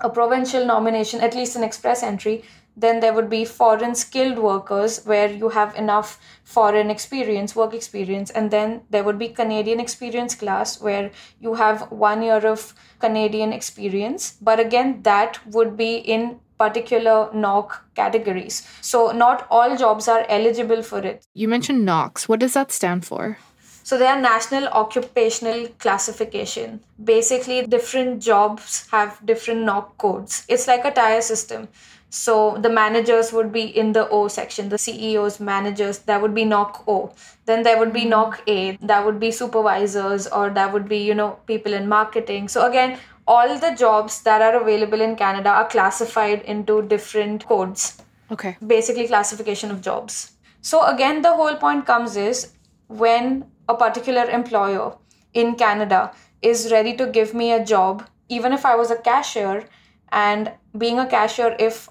a 0.00 0.08
provincial 0.08 0.64
nomination, 0.64 1.20
at 1.20 1.34
least 1.34 1.56
an 1.56 1.64
express 1.64 2.02
entry. 2.02 2.42
Then 2.76 3.00
there 3.00 3.12
would 3.12 3.28
be 3.28 3.44
foreign 3.44 3.94
skilled 3.94 4.38
workers 4.38 5.04
where 5.04 5.30
you 5.30 5.50
have 5.50 5.74
enough 5.76 6.18
foreign 6.44 6.90
experience, 6.90 7.54
work 7.54 7.74
experience. 7.74 8.30
And 8.30 8.50
then 8.50 8.82
there 8.90 9.04
would 9.04 9.18
be 9.18 9.28
Canadian 9.28 9.80
experience 9.80 10.34
class 10.34 10.80
where 10.80 11.10
you 11.40 11.54
have 11.54 11.90
one 11.90 12.22
year 12.22 12.46
of 12.46 12.74
Canadian 13.00 13.52
experience. 13.52 14.36
But 14.40 14.60
again, 14.60 15.02
that 15.02 15.38
would 15.46 15.76
be 15.76 15.96
in 15.96 16.40
particular 16.58 17.30
NOC 17.34 17.78
categories. 17.94 18.66
So 18.80 19.12
not 19.12 19.46
all 19.50 19.76
jobs 19.76 20.08
are 20.08 20.24
eligible 20.28 20.82
for 20.82 20.98
it. 20.98 21.26
You 21.34 21.48
mentioned 21.48 21.86
NOCs. 21.88 22.28
What 22.28 22.40
does 22.40 22.54
that 22.54 22.70
stand 22.70 23.06
for? 23.06 23.38
So 23.82 23.98
they 23.98 24.06
are 24.06 24.20
national 24.20 24.68
occupational 24.68 25.68
classification. 25.78 26.80
Basically, 27.02 27.66
different 27.66 28.22
jobs 28.22 28.86
have 28.92 29.18
different 29.24 29.62
NOC 29.66 29.96
codes. 29.98 30.44
It's 30.48 30.68
like 30.68 30.84
a 30.84 30.92
tire 30.92 31.22
system. 31.22 31.68
So 32.10 32.58
the 32.58 32.68
managers 32.68 33.32
would 33.32 33.52
be 33.52 33.62
in 33.62 33.92
the 33.92 34.08
O 34.08 34.26
section, 34.26 34.68
the 34.68 34.78
CEOs, 34.78 35.38
managers, 35.38 35.98
that 36.00 36.20
would 36.20 36.34
be 36.34 36.44
NOC 36.44 36.82
O. 36.88 37.12
Then 37.46 37.62
there 37.62 37.78
would 37.78 37.92
be 37.92 38.02
hmm. 38.02 38.12
NOC 38.12 38.40
A, 38.48 38.76
that 38.82 39.04
would 39.06 39.20
be 39.20 39.30
supervisors, 39.30 40.26
or 40.26 40.50
that 40.50 40.72
would 40.72 40.88
be, 40.88 40.98
you 40.98 41.14
know, 41.14 41.38
people 41.46 41.72
in 41.72 41.88
marketing. 41.88 42.48
So 42.48 42.66
again, 42.68 42.98
all 43.28 43.56
the 43.58 43.76
jobs 43.76 44.22
that 44.22 44.42
are 44.42 44.60
available 44.60 45.00
in 45.00 45.14
Canada 45.14 45.50
are 45.50 45.68
classified 45.68 46.42
into 46.42 46.82
different 46.82 47.46
codes. 47.46 48.02
Okay. 48.32 48.56
Basically, 48.66 49.06
classification 49.06 49.70
of 49.70 49.80
jobs. 49.80 50.32
So 50.62 50.84
again, 50.86 51.22
the 51.22 51.32
whole 51.32 51.54
point 51.54 51.86
comes 51.86 52.16
is 52.16 52.52
when 52.88 53.44
a 53.68 53.74
particular 53.74 54.24
employer 54.24 54.96
in 55.32 55.54
Canada 55.54 56.12
is 56.42 56.72
ready 56.72 56.96
to 56.96 57.06
give 57.06 57.34
me 57.34 57.52
a 57.52 57.64
job, 57.64 58.04
even 58.28 58.52
if 58.52 58.66
I 58.66 58.74
was 58.74 58.90
a 58.90 58.96
cashier, 58.96 59.64
and 60.10 60.50
being 60.76 60.98
a 60.98 61.06
cashier, 61.06 61.54
if 61.58 61.88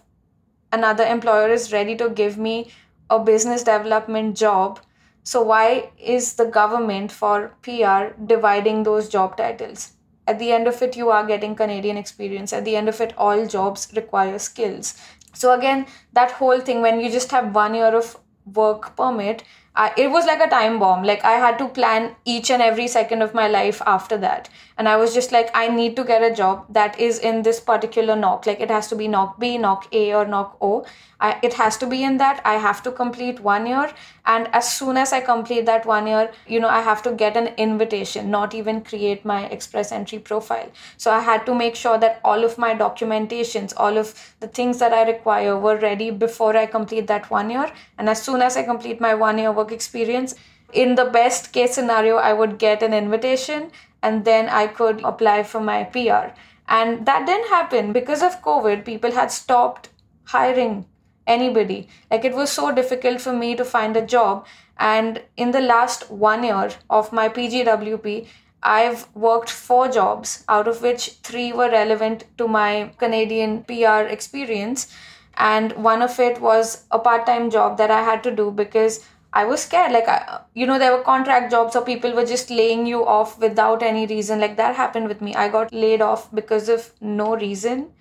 another 0.72 1.06
employer 1.06 1.50
is 1.50 1.72
ready 1.74 1.96
to 1.98 2.10
give 2.10 2.38
me 2.38 2.72
a 3.10 3.20
business 3.20 3.64
development 3.64 4.38
job. 4.38 4.80
So, 5.24 5.42
why 5.42 5.92
is 6.00 6.34
the 6.36 6.46
government 6.46 7.12
for 7.12 7.54
PR 7.62 8.14
dividing 8.26 8.84
those 8.84 9.10
job 9.10 9.38
titles? 9.38 9.92
At 10.28 10.40
the 10.40 10.52
end 10.52 10.68
of 10.68 10.82
it, 10.82 10.96
you 10.96 11.10
are 11.10 11.26
getting 11.26 11.56
Canadian 11.56 11.98
experience. 11.98 12.54
At 12.54 12.66
the 12.66 12.76
end 12.76 12.88
of 12.90 13.02
it, 13.02 13.14
all 13.18 13.46
jobs 13.48 13.92
require 13.96 14.40
skills. 14.40 14.96
So, 15.34 15.54
again, 15.54 15.86
that 16.14 16.32
whole 16.32 16.60
thing 16.60 16.82
when 16.82 17.00
you 17.00 17.12
just 17.12 17.32
have 17.32 17.54
one 17.54 17.74
year 17.74 17.96
of 17.96 18.18
work 18.54 18.96
permit, 18.96 19.44
I, 19.76 19.94
it 19.98 20.10
was 20.12 20.26
like 20.26 20.42
a 20.42 20.50
time 20.50 20.80
bomb. 20.80 21.04
Like 21.04 21.24
I 21.24 21.34
had 21.34 21.58
to 21.60 21.68
plan 21.68 22.16
each 22.26 22.52
and 22.52 22.62
every 22.62 22.88
second 22.88 23.22
of 23.22 23.34
my 23.34 23.48
life 23.48 23.82
after 23.86 24.18
that. 24.18 24.50
And 24.80 24.88
I 24.88 24.96
was 24.96 25.14
just 25.14 25.34
like, 25.34 25.52
I 25.54 25.68
need 25.68 25.98
to 25.98 26.06
get 26.06 26.24
a 26.24 26.34
job 26.34 26.66
that 26.70 26.98
is 26.98 27.20
in 27.20 27.42
this 27.42 27.60
particular 27.60 28.16
NOC 28.16 28.46
Like 28.46 28.62
it 28.62 28.72
has 28.72 28.88
to 28.88 28.96
be 28.96 29.10
NOC 29.10 29.38
B, 29.38 29.58
NOC 29.58 29.88
A, 29.92 30.14
or 30.14 30.26
NOC 30.26 30.56
O. 30.62 30.86
I, 31.20 31.38
it 31.44 31.54
has 31.56 31.76
to 31.80 31.86
be 31.86 32.02
in 32.02 32.16
that. 32.20 32.42
I 32.46 32.54
have 32.54 32.82
to 32.84 32.92
complete 32.92 33.42
one 33.42 33.68
year. 33.68 33.92
And 34.26 34.48
as 34.54 34.72
soon 34.74 34.96
as 34.96 35.12
I 35.12 35.20
complete 35.20 35.66
that 35.66 35.86
one 35.86 36.08
year, 36.08 36.32
you 36.48 36.62
know, 36.62 36.70
I 36.70 36.80
have 36.82 37.02
to 37.04 37.12
get 37.12 37.36
an 37.36 37.48
invitation, 37.58 38.32
not 38.32 38.56
even 38.56 38.80
create 38.80 39.26
my 39.26 39.48
express 39.48 39.92
entry 39.92 40.20
profile. 40.20 40.72
So 40.96 41.12
I 41.12 41.20
had 41.20 41.46
to 41.48 41.54
make 41.54 41.76
sure 41.76 41.98
that 41.98 42.22
all 42.24 42.46
of 42.46 42.58
my 42.58 42.74
documentations, 42.74 43.74
all 43.76 43.98
of 43.98 44.34
the 44.40 44.48
things 44.48 44.80
that 44.80 44.94
I 44.94 45.04
require 45.04 45.58
were 45.58 45.76
ready 45.76 46.10
before 46.10 46.56
I 46.56 46.66
complete 46.68 47.08
that 47.08 47.30
one 47.30 47.50
year. 47.50 47.70
And 47.98 48.08
as 48.08 48.22
soon 48.22 48.42
as 48.42 48.56
I 48.56 48.64
complete 48.64 49.02
my 49.02 49.14
one 49.14 49.40
year 49.40 49.52
work 49.52 49.74
experience, 49.74 50.36
in 50.72 50.96
the 50.96 51.06
best 51.06 51.52
case 51.52 51.74
scenario, 51.74 52.18
I 52.18 52.32
would 52.32 52.60
get 52.60 52.84
an 52.84 52.94
invitation 52.94 53.72
and 54.02 54.26
then 54.26 54.50
I 54.50 54.68
could 54.68 55.02
apply 55.04 55.44
for 55.44 55.60
my 55.60 55.84
PR. 55.84 56.34
And 56.68 57.06
that 57.06 57.26
didn't 57.26 57.50
happen 57.50 57.94
because 57.94 58.22
of 58.22 58.42
COVID. 58.42 58.86
People 58.86 59.12
had 59.12 59.32
stopped 59.32 59.90
hiring 60.26 60.86
anybody. 61.26 61.88
Like 62.12 62.26
it 62.26 62.36
was 62.36 62.52
so 62.52 62.72
difficult 62.72 63.22
for 63.22 63.34
me 63.34 63.56
to 63.56 63.66
find 63.66 63.98
a 63.98 64.06
job. 64.06 64.46
And 64.78 65.22
in 65.36 65.52
the 65.52 65.62
last 65.62 66.10
one 66.10 66.44
year 66.44 66.70
of 66.90 67.12
my 67.12 67.28
PGWP, 67.30 68.28
I've 68.62 69.08
worked 69.16 69.50
four 69.50 69.88
jobs, 69.88 70.44
out 70.50 70.68
of 70.68 70.82
which 70.82 71.12
three 71.24 71.54
were 71.54 71.70
relevant 71.70 72.26
to 72.38 72.48
my 72.48 72.92
Canadian 72.98 73.64
PR 73.64 74.02
experience. 74.16 74.94
And 75.38 75.72
one 75.74 76.02
of 76.02 76.20
it 76.20 76.42
was 76.42 76.84
a 76.92 77.00
part 77.00 77.26
time 77.26 77.50
job 77.50 77.78
that 77.78 77.92
I 77.92 78.04
had 78.04 78.24
to 78.24 78.32
do 78.36 78.52
because 78.52 79.06
I 79.32 79.46
was 79.46 79.62
scared. 79.62 79.92
Like, 79.92 80.08
I, 80.08 80.42
you 80.54 80.66
know, 80.66 80.80
there 80.80 80.96
were 80.96 81.04
contract 81.04 81.52
jobs, 81.52 81.76
or 81.76 81.86
people 81.86 82.14
were 82.14 82.26
just 82.26 82.50
laying 82.50 82.86
you 82.86 83.06
off 83.06 83.40
without 83.40 83.84
any 83.84 84.08
reason. 84.08 84.40
Like, 84.40 84.58
that 84.58 84.76
happened 84.76 85.08
with 85.08 85.22
me. 85.22 85.36
I 85.36 85.50
got 85.50 85.72
laid 85.72 86.02
off 86.02 86.34
because 86.34 86.70
of 86.70 86.92
no 87.00 87.36
reason. 87.36 87.92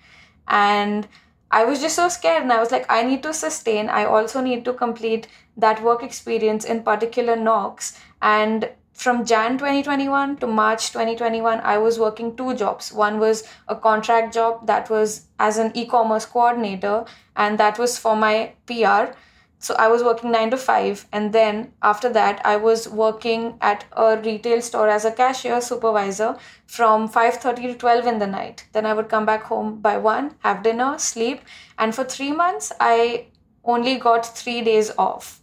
And 0.47 1.07
I 1.51 1.65
was 1.65 1.81
just 1.81 1.95
so 1.95 2.09
scared 2.09 2.43
and 2.43 2.53
I 2.53 2.59
was 2.59 2.71
like, 2.71 2.85
I 2.89 3.03
need 3.03 3.23
to 3.23 3.33
sustain. 3.33 3.89
I 3.89 4.05
also 4.05 4.41
need 4.41 4.65
to 4.65 4.73
complete 4.73 5.27
that 5.57 5.81
work 5.81 6.03
experience 6.03 6.63
in 6.63 6.83
particular 6.83 7.35
NOCs. 7.35 7.97
And 8.21 8.69
from 8.93 9.25
Jan 9.25 9.57
2021 9.57 10.37
to 10.37 10.47
March 10.47 10.91
2021, 10.91 11.61
I 11.61 11.77
was 11.77 11.97
working 11.97 12.35
two 12.35 12.53
jobs. 12.53 12.91
One 12.91 13.19
was 13.19 13.45
a 13.67 13.75
contract 13.75 14.33
job 14.33 14.67
that 14.67 14.89
was 14.89 15.27
as 15.39 15.57
an 15.57 15.71
e 15.73 15.85
commerce 15.85 16.25
coordinator, 16.25 17.05
and 17.35 17.57
that 17.57 17.79
was 17.79 17.97
for 17.97 18.15
my 18.15 18.53
PR 18.65 19.15
so 19.59 19.75
i 19.75 19.87
was 19.87 20.03
working 20.03 20.31
9 20.31 20.51
to 20.51 20.57
5 20.57 21.05
and 21.11 21.33
then 21.33 21.73
after 21.81 22.09
that 22.17 22.41
i 22.45 22.55
was 22.55 22.87
working 22.87 23.57
at 23.61 23.85
a 23.91 24.17
retail 24.17 24.61
store 24.61 24.87
as 24.89 25.05
a 25.05 25.11
cashier 25.11 25.59
supervisor 25.61 26.35
from 26.65 27.09
5:30 27.09 27.67
to 27.67 27.73
12 27.75 28.07
in 28.07 28.19
the 28.19 28.27
night. 28.27 28.65
Then 28.73 28.85
i 28.85 28.93
would 28.93 29.09
come 29.09 29.25
back 29.25 29.43
home 29.43 29.81
by 29.81 29.97
1 29.97 30.35
have 30.39 30.63
dinner 30.63 30.97
sleep 30.97 31.41
and 31.77 31.95
for 31.95 32.03
3 32.03 32.31
months 32.31 32.71
i 32.79 33.25
only 33.63 33.97
got 33.97 34.25
3 34.25 34.61
days 34.61 34.91
off. 34.97 35.41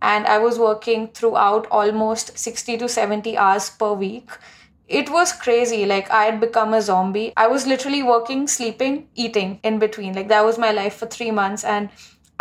And 0.00 0.26
i 0.26 0.38
was 0.38 0.58
working 0.58 1.08
throughout 1.18 1.68
almost 1.70 2.36
60 2.36 2.78
to 2.78 2.88
70 2.88 3.36
hours 3.36 3.70
per 3.70 3.92
week. 3.92 4.30
It 4.88 5.10
was 5.10 5.32
crazy 5.32 5.84
like 5.86 6.10
i 6.10 6.24
had 6.24 6.40
become 6.40 6.74
a 6.74 6.82
zombie. 6.82 7.32
I 7.36 7.46
was 7.46 7.66
literally 7.66 8.02
working 8.02 8.48
sleeping 8.48 9.08
eating 9.14 9.60
in 9.62 9.78
between. 9.78 10.14
Like 10.14 10.28
that 10.28 10.44
was 10.44 10.58
my 10.58 10.72
life 10.72 10.96
for 10.96 11.06
3 11.06 11.30
months 11.30 11.64
and 11.64 11.90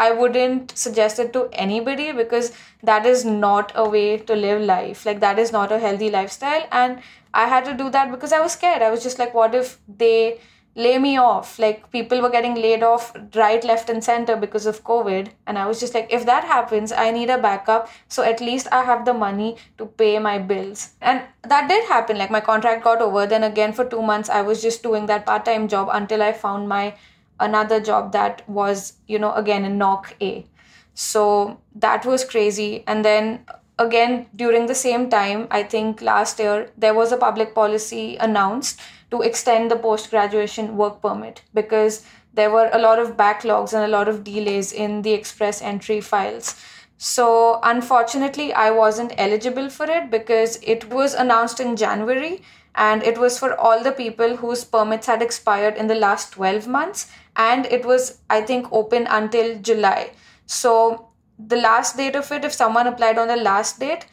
I 0.03 0.11
wouldn't 0.19 0.77
suggest 0.83 1.19
it 1.19 1.33
to 1.33 1.47
anybody 1.53 2.11
because 2.11 2.51
that 2.91 3.05
is 3.05 3.23
not 3.23 3.71
a 3.75 3.87
way 3.87 4.17
to 4.29 4.35
live 4.35 4.61
life. 4.61 5.05
Like, 5.05 5.19
that 5.19 5.37
is 5.37 5.51
not 5.51 5.71
a 5.71 5.79
healthy 5.87 6.09
lifestyle. 6.09 6.63
And 6.71 7.03
I 7.33 7.47
had 7.47 7.65
to 7.65 7.75
do 7.81 7.91
that 7.91 8.09
because 8.11 8.33
I 8.33 8.39
was 8.39 8.53
scared. 8.53 8.81
I 8.81 8.89
was 8.89 9.03
just 9.03 9.19
like, 9.19 9.35
what 9.35 9.53
if 9.53 9.77
they 9.87 10.39
lay 10.75 10.97
me 10.97 11.17
off? 11.17 11.59
Like, 11.59 11.91
people 11.91 12.21
were 12.23 12.31
getting 12.31 12.55
laid 12.55 12.81
off 12.81 13.13
right, 13.35 13.63
left, 13.63 13.91
and 13.91 14.03
center 14.03 14.35
because 14.35 14.65
of 14.65 14.83
COVID. 14.83 15.29
And 15.45 15.59
I 15.59 15.67
was 15.67 15.79
just 15.79 15.93
like, 15.93 16.11
if 16.19 16.25
that 16.25 16.45
happens, 16.45 16.91
I 16.91 17.11
need 17.11 17.29
a 17.29 17.37
backup. 17.37 17.87
So 18.07 18.23
at 18.23 18.41
least 18.41 18.67
I 18.71 18.83
have 18.89 19.05
the 19.05 19.13
money 19.13 19.57
to 19.77 19.85
pay 19.85 20.17
my 20.17 20.39
bills. 20.39 20.89
And 21.01 21.21
that 21.43 21.69
did 21.69 21.87
happen. 21.93 22.17
Like, 22.17 22.31
my 22.31 22.41
contract 22.41 22.83
got 22.83 23.01
over. 23.01 23.27
Then 23.27 23.43
again, 23.43 23.71
for 23.71 23.85
two 23.85 24.01
months, 24.01 24.29
I 24.29 24.41
was 24.41 24.67
just 24.67 24.81
doing 24.81 25.05
that 25.07 25.25
part 25.31 25.45
time 25.45 25.67
job 25.67 25.89
until 25.91 26.23
I 26.23 26.33
found 26.33 26.69
my 26.75 26.93
another 27.41 27.79
job 27.79 28.11
that 28.13 28.47
was, 28.49 28.93
you 29.07 29.19
know, 29.19 29.33
again 29.33 29.65
in 29.65 29.77
NOC 29.77 30.13
A. 30.21 30.45
So 30.93 31.59
that 31.75 32.05
was 32.05 32.23
crazy. 32.23 32.83
And 32.87 33.03
then 33.03 33.45
again, 33.79 34.27
during 34.35 34.67
the 34.67 34.75
same 34.75 35.09
time, 35.09 35.47
I 35.51 35.63
think 35.63 36.01
last 36.01 36.39
year, 36.39 36.71
there 36.77 36.93
was 36.93 37.11
a 37.11 37.17
public 37.17 37.55
policy 37.55 38.17
announced 38.17 38.79
to 39.09 39.21
extend 39.21 39.71
the 39.71 39.75
post 39.75 40.09
graduation 40.09 40.77
work 40.77 41.01
permit 41.01 41.41
because 41.53 42.05
there 42.33 42.49
were 42.49 42.69
a 42.71 42.79
lot 42.79 42.99
of 42.99 43.17
backlogs 43.17 43.73
and 43.73 43.83
a 43.83 43.87
lot 43.87 44.07
of 44.07 44.23
delays 44.23 44.71
in 44.71 45.01
the 45.01 45.11
express 45.11 45.61
entry 45.61 45.99
files. 45.99 46.55
So, 46.97 47.59
unfortunately, 47.63 48.53
I 48.53 48.69
wasn't 48.71 49.13
eligible 49.17 49.69
for 49.69 49.89
it 49.89 50.11
because 50.11 50.59
it 50.61 50.89
was 50.89 51.13
announced 51.15 51.59
in 51.59 51.75
January 51.75 52.43
and 52.75 53.03
it 53.03 53.17
was 53.17 53.37
for 53.37 53.55
all 53.55 53.83
the 53.83 53.91
people 53.91 54.37
whose 54.37 54.63
permits 54.63 55.07
had 55.07 55.21
expired 55.21 55.75
in 55.75 55.87
the 55.87 55.95
last 55.95 56.31
12 56.33 56.67
months. 56.67 57.11
And 57.35 57.65
it 57.65 57.85
was 57.85 58.19
i 58.29 58.41
think 58.41 58.71
open 58.71 59.07
until 59.07 59.57
july. 59.59 60.11
So 60.45 61.09
the 61.37 61.57
last 61.57 61.97
date 61.97 62.15
of 62.15 62.31
it 62.31 62.45
if 62.45 62.53
someone 62.53 62.87
applied 62.87 63.17
on 63.17 63.27
the 63.27 63.35
last 63.35 63.79
date 63.79 64.05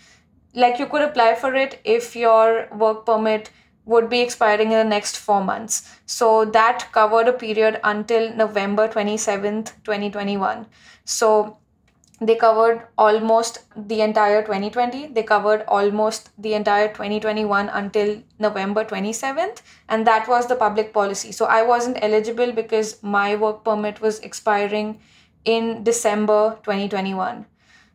like 0.55 0.79
you 0.79 0.87
could 0.87 1.03
apply 1.03 1.35
for 1.35 1.55
it 1.55 1.81
if 1.85 2.17
your 2.17 2.69
work 2.75 3.05
permit 3.05 3.51
would 3.85 4.09
be 4.11 4.21
expiring 4.21 4.73
in 4.73 4.79
the 4.79 4.85
next 4.85 5.17
4 5.17 5.45
months. 5.45 5.91
So 6.07 6.45
that 6.47 6.89
covered 6.93 7.29
a 7.29 7.33
period 7.33 7.81
until 7.85 8.35
november 8.35 8.89
27th 8.89 9.73
2021 9.85 10.67
so 11.05 11.59
they 12.21 12.35
covered 12.35 12.83
almost 12.99 13.61
the 13.77 14.01
entire 14.01 14.43
2020 14.43 15.09
they 15.09 15.23
covered 15.23 15.63
almost 15.69 16.31
the 16.37 16.55
entire 16.55 16.89
2021 16.89 17.69
until 17.69 18.21
november 18.41 18.85
27th 18.85 19.63
and 19.89 20.07
that 20.07 20.27
was 20.29 20.49
the 20.49 20.57
public 20.57 20.93
policy. 20.93 21.31
So 21.33 21.47
i 21.47 21.63
wasn't 21.63 21.99
eligible 22.03 22.53
because 22.53 23.03
my 23.03 23.37
work 23.37 23.65
permit 23.65 24.01
was 24.01 24.19
expiring 24.21 25.01
in 25.45 25.85
december 25.85 26.59
2021 26.65 27.47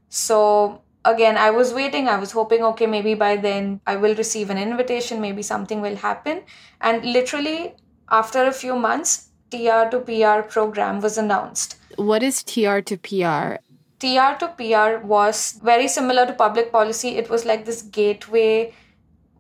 so 0.09 0.81
again 1.05 1.37
i 1.37 1.49
was 1.49 1.73
waiting. 1.73 2.07
I 2.07 2.17
was 2.17 2.31
hoping 2.31 2.63
okay 2.63 2.85
maybe 2.87 3.13
by 3.13 3.35
then 3.35 3.81
i 3.85 3.95
will 3.97 4.15
receive 4.15 4.49
an 4.49 4.57
invitation. 4.57 5.19
Maybe 5.19 5.41
something 5.41 5.81
will 5.81 5.97
happen. 5.97 6.43
And 6.79 7.03
literally 7.03 7.75
after 8.09 8.45
a 8.45 8.53
few 8.53 8.75
months 8.75 9.29
tr 9.51 9.89
to 9.91 9.99
pr 9.99 10.47
program 10.47 11.01
was 11.01 11.17
announced. 11.17 11.75
What 11.97 12.23
is 12.23 12.41
tr 12.43 12.79
to 12.79 12.97
pr 12.97 13.62
TR 14.03 14.37
to 14.39 14.49
PR 14.57 15.05
was 15.07 15.57
very 15.63 15.87
similar 15.87 16.25
to 16.25 16.33
public 16.33 16.73
policy. 16.73 17.15
It 17.15 17.29
was 17.29 17.45
like 17.45 17.63
this 17.63 17.81
gateway 17.81 18.73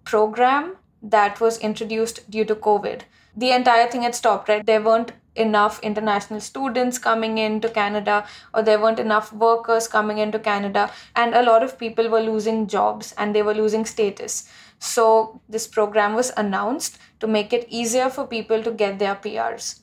program 0.05 0.77
that 1.01 1.41
was 1.41 1.57
introduced 1.59 2.31
due 2.31 2.45
to 2.45 2.55
COVID. 2.55 3.01
The 3.35 3.51
entire 3.51 3.91
thing 3.91 4.03
had 4.03 4.15
stopped, 4.15 4.47
right? 4.47 4.65
There 4.65 4.81
weren't 4.81 5.11
enough 5.35 5.81
international 5.81 6.39
students 6.39 6.97
coming 6.97 7.39
into 7.39 7.67
Canada, 7.67 8.25
or 8.53 8.61
there 8.61 8.79
weren't 8.79 8.99
enough 8.99 9.33
workers 9.33 9.89
coming 9.89 10.19
into 10.19 10.39
Canada, 10.39 10.89
and 11.13 11.33
a 11.33 11.43
lot 11.43 11.61
of 11.61 11.77
people 11.77 12.07
were 12.07 12.21
losing 12.21 12.67
jobs 12.67 13.13
and 13.17 13.35
they 13.35 13.41
were 13.41 13.53
losing 13.53 13.83
status. 13.83 14.49
So, 14.79 15.41
this 15.49 15.67
program 15.67 16.13
was 16.13 16.31
announced 16.37 16.99
to 17.19 17.27
make 17.27 17.51
it 17.51 17.67
easier 17.67 18.09
for 18.09 18.25
people 18.25 18.63
to 18.63 18.71
get 18.71 18.97
their 18.99 19.15
PRs. 19.15 19.82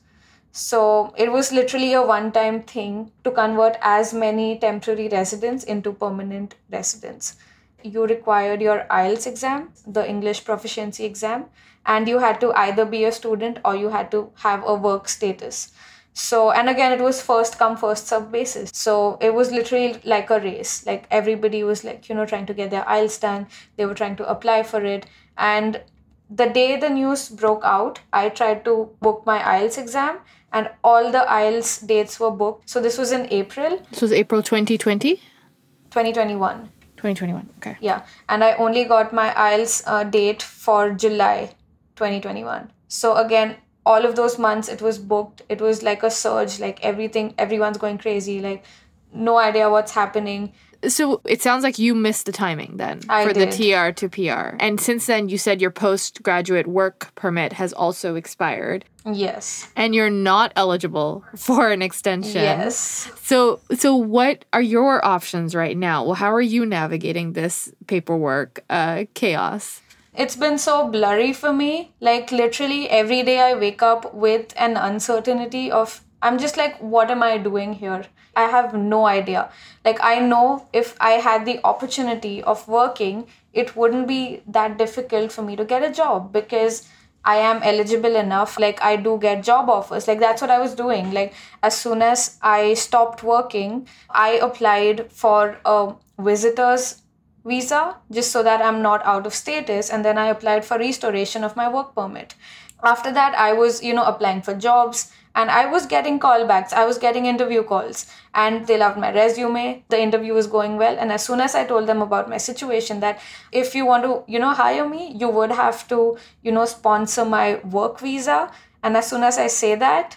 So 0.52 1.14
it 1.16 1.30
was 1.30 1.52
literally 1.52 1.92
a 1.92 2.02
one 2.02 2.32
time 2.32 2.62
thing 2.62 3.12
to 3.24 3.30
convert 3.30 3.76
as 3.80 4.12
many 4.12 4.58
temporary 4.58 5.08
residents 5.08 5.64
into 5.64 5.92
permanent 5.92 6.56
residents. 6.70 7.36
You 7.82 8.04
required 8.06 8.60
your 8.60 8.86
IELTS 8.90 9.26
exam, 9.26 9.72
the 9.86 10.06
English 10.08 10.44
proficiency 10.44 11.04
exam, 11.04 11.46
and 11.86 12.08
you 12.08 12.18
had 12.18 12.40
to 12.40 12.52
either 12.52 12.84
be 12.84 13.04
a 13.04 13.12
student 13.12 13.58
or 13.64 13.76
you 13.76 13.88
had 13.88 14.10
to 14.10 14.32
have 14.36 14.62
a 14.66 14.74
work 14.74 15.08
status. 15.08 15.72
So, 16.12 16.50
and 16.50 16.68
again, 16.68 16.92
it 16.92 17.00
was 17.00 17.22
first 17.22 17.56
come, 17.56 17.76
first 17.76 18.08
serve 18.08 18.32
basis. 18.32 18.70
So, 18.74 19.16
it 19.20 19.32
was 19.32 19.52
literally 19.52 20.00
like 20.04 20.28
a 20.30 20.40
race. 20.40 20.84
Like, 20.84 21.06
everybody 21.10 21.62
was 21.62 21.84
like, 21.84 22.08
you 22.08 22.14
know, 22.14 22.26
trying 22.26 22.46
to 22.46 22.54
get 22.54 22.70
their 22.70 22.82
IELTS 22.82 23.20
done. 23.20 23.46
They 23.76 23.86
were 23.86 23.94
trying 23.94 24.16
to 24.16 24.28
apply 24.28 24.64
for 24.64 24.84
it. 24.84 25.06
And 25.38 25.80
the 26.28 26.46
day 26.46 26.76
the 26.76 26.90
news 26.90 27.28
broke 27.28 27.64
out, 27.64 28.00
I 28.12 28.28
tried 28.28 28.64
to 28.64 28.90
book 29.00 29.22
my 29.24 29.38
IELTS 29.38 29.78
exam 29.78 30.18
and 30.52 30.70
all 30.82 31.10
the 31.10 31.24
IELTS 31.28 31.86
dates 31.86 32.18
were 32.18 32.30
booked. 32.30 32.68
So 32.68 32.80
this 32.80 32.98
was 32.98 33.12
in 33.12 33.26
April. 33.30 33.80
This 33.90 34.02
was 34.02 34.12
April 34.12 34.42
2020? 34.42 35.16
2021. 35.16 36.70
2021. 36.96 37.48
Okay. 37.58 37.76
Yeah, 37.80 38.04
and 38.28 38.44
I 38.44 38.54
only 38.54 38.84
got 38.84 39.12
my 39.12 39.30
IELTS 39.30 39.82
uh, 39.86 40.04
date 40.04 40.42
for 40.42 40.92
July 40.92 41.54
2021. 41.96 42.70
So 42.88 43.16
again, 43.16 43.56
all 43.86 44.04
of 44.04 44.16
those 44.16 44.38
months 44.38 44.68
it 44.68 44.82
was 44.82 44.98
booked. 44.98 45.42
It 45.48 45.60
was 45.60 45.82
like 45.82 46.02
a 46.02 46.10
surge, 46.10 46.60
like 46.60 46.84
everything, 46.84 47.34
everyone's 47.38 47.78
going 47.78 47.98
crazy, 47.98 48.40
like 48.40 48.64
no 49.12 49.38
idea 49.38 49.70
what's 49.70 49.92
happening. 49.92 50.52
So 50.88 51.20
it 51.26 51.42
sounds 51.42 51.62
like 51.62 51.78
you 51.78 51.94
missed 51.94 52.24
the 52.26 52.32
timing 52.32 52.76
then 52.78 53.00
I 53.08 53.24
for 53.26 53.32
did. 53.34 53.52
the 53.52 53.56
TR 53.56 53.92
to 53.92 54.08
PR. 54.08 54.56
And 54.60 54.80
since 54.80 55.06
then, 55.06 55.28
you 55.28 55.36
said 55.36 55.60
your 55.60 55.70
postgraduate 55.70 56.66
work 56.66 57.14
permit 57.14 57.52
has 57.54 57.72
also 57.74 58.14
expired 58.14 58.84
Yes. 59.04 59.68
and 59.76 59.94
you're 59.94 60.10
not 60.10 60.52
eligible 60.56 61.24
for 61.36 61.70
an 61.70 61.82
extension. 61.82 62.42
Yes. 62.42 63.10
So, 63.22 63.60
so 63.74 63.94
what 63.94 64.44
are 64.52 64.62
your 64.62 65.04
options 65.04 65.54
right 65.54 65.76
now? 65.76 66.04
Well, 66.04 66.14
how 66.14 66.32
are 66.32 66.40
you 66.40 66.64
navigating 66.64 67.32
this 67.34 67.72
paperwork 67.86 68.64
uh, 68.70 69.04
chaos? 69.14 69.82
It's 70.16 70.36
been 70.36 70.58
so 70.58 70.88
blurry 70.88 71.32
for 71.32 71.52
me. 71.52 71.92
Like, 72.00 72.32
literally, 72.32 72.88
every 72.90 73.22
day 73.22 73.38
I 73.40 73.54
wake 73.54 73.80
up 73.82 74.12
with 74.12 74.52
an 74.56 74.76
uncertainty 74.76 75.70
of, 75.70 76.02
I'm 76.20 76.38
just 76.38 76.56
like, 76.56 76.76
what 76.78 77.10
am 77.10 77.22
I 77.22 77.38
doing 77.38 77.74
here? 77.74 78.04
I 78.40 78.48
have 78.50 78.74
no 78.74 79.06
idea. 79.06 79.48
Like, 79.84 79.98
I 80.00 80.18
know 80.18 80.68
if 80.72 80.96
I 81.00 81.12
had 81.26 81.44
the 81.46 81.60
opportunity 81.64 82.42
of 82.42 82.66
working, 82.68 83.26
it 83.52 83.76
wouldn't 83.76 84.08
be 84.08 84.42
that 84.46 84.78
difficult 84.78 85.32
for 85.32 85.42
me 85.42 85.56
to 85.56 85.64
get 85.64 85.82
a 85.82 85.92
job 85.92 86.32
because 86.32 86.88
I 87.24 87.36
am 87.36 87.62
eligible 87.62 88.16
enough. 88.16 88.58
Like, 88.58 88.80
I 88.82 88.96
do 88.96 89.18
get 89.18 89.42
job 89.42 89.68
offers. 89.68 90.08
Like, 90.08 90.20
that's 90.20 90.40
what 90.40 90.50
I 90.50 90.58
was 90.58 90.74
doing. 90.74 91.12
Like, 91.12 91.34
as 91.62 91.76
soon 91.76 92.02
as 92.02 92.38
I 92.42 92.74
stopped 92.74 93.22
working, 93.22 93.86
I 94.08 94.30
applied 94.48 95.12
for 95.12 95.58
a 95.64 95.94
visitor's 96.18 97.02
visa 97.44 97.96
just 98.10 98.30
so 98.30 98.42
that 98.42 98.62
I'm 98.62 98.82
not 98.82 99.04
out 99.04 99.26
of 99.26 99.34
status. 99.34 99.90
And 99.90 100.04
then 100.04 100.18
I 100.18 100.26
applied 100.28 100.64
for 100.64 100.78
restoration 100.78 101.44
of 101.44 101.56
my 101.56 101.68
work 101.68 101.94
permit. 101.94 102.34
After 102.82 103.12
that, 103.12 103.34
I 103.34 103.52
was, 103.52 103.82
you 103.82 103.94
know, 103.94 104.04
applying 104.04 104.42
for 104.42 104.54
jobs 104.54 105.12
and 105.34 105.50
I 105.50 105.66
was 105.66 105.86
getting 105.86 106.18
callbacks. 106.18 106.72
I 106.72 106.84
was 106.84 106.98
getting 106.98 107.26
interview 107.26 107.62
calls 107.62 108.06
and 108.34 108.66
they 108.66 108.76
loved 108.76 108.98
my 108.98 109.12
resume. 109.12 109.84
The 109.88 110.00
interview 110.00 110.34
was 110.34 110.46
going 110.46 110.76
well. 110.76 110.96
And 110.98 111.12
as 111.12 111.24
soon 111.24 111.40
as 111.40 111.54
I 111.54 111.64
told 111.64 111.86
them 111.86 112.02
about 112.02 112.28
my 112.28 112.38
situation, 112.38 113.00
that 113.00 113.20
if 113.52 113.74
you 113.74 113.86
want 113.86 114.04
to, 114.04 114.24
you 114.30 114.38
know, 114.38 114.52
hire 114.52 114.88
me, 114.88 115.14
you 115.16 115.28
would 115.28 115.52
have 115.52 115.86
to, 115.88 116.18
you 116.42 116.52
know, 116.52 116.64
sponsor 116.64 117.24
my 117.24 117.60
work 117.60 118.00
visa. 118.00 118.50
And 118.82 118.96
as 118.96 119.08
soon 119.08 119.22
as 119.22 119.38
I 119.38 119.46
say 119.46 119.74
that, 119.76 120.16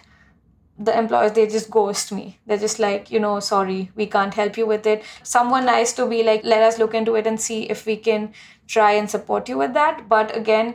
the 0.78 0.96
employers 0.98 1.32
they 1.32 1.46
just 1.46 1.70
ghost 1.70 2.10
me 2.10 2.36
they're 2.46 2.58
just 2.58 2.80
like 2.80 3.08
you 3.08 3.20
know 3.20 3.38
sorry 3.38 3.92
we 3.94 4.06
can't 4.06 4.34
help 4.34 4.56
you 4.56 4.66
with 4.66 4.86
it 4.86 5.04
someone 5.22 5.64
nice 5.64 5.92
to 5.92 6.04
be 6.04 6.24
like 6.24 6.42
let 6.42 6.62
us 6.62 6.78
look 6.78 6.94
into 6.94 7.14
it 7.14 7.26
and 7.28 7.40
see 7.40 7.62
if 7.70 7.86
we 7.86 7.96
can 7.96 8.32
try 8.66 8.90
and 8.90 9.08
support 9.08 9.48
you 9.48 9.56
with 9.56 9.72
that 9.72 10.08
but 10.08 10.36
again 10.36 10.74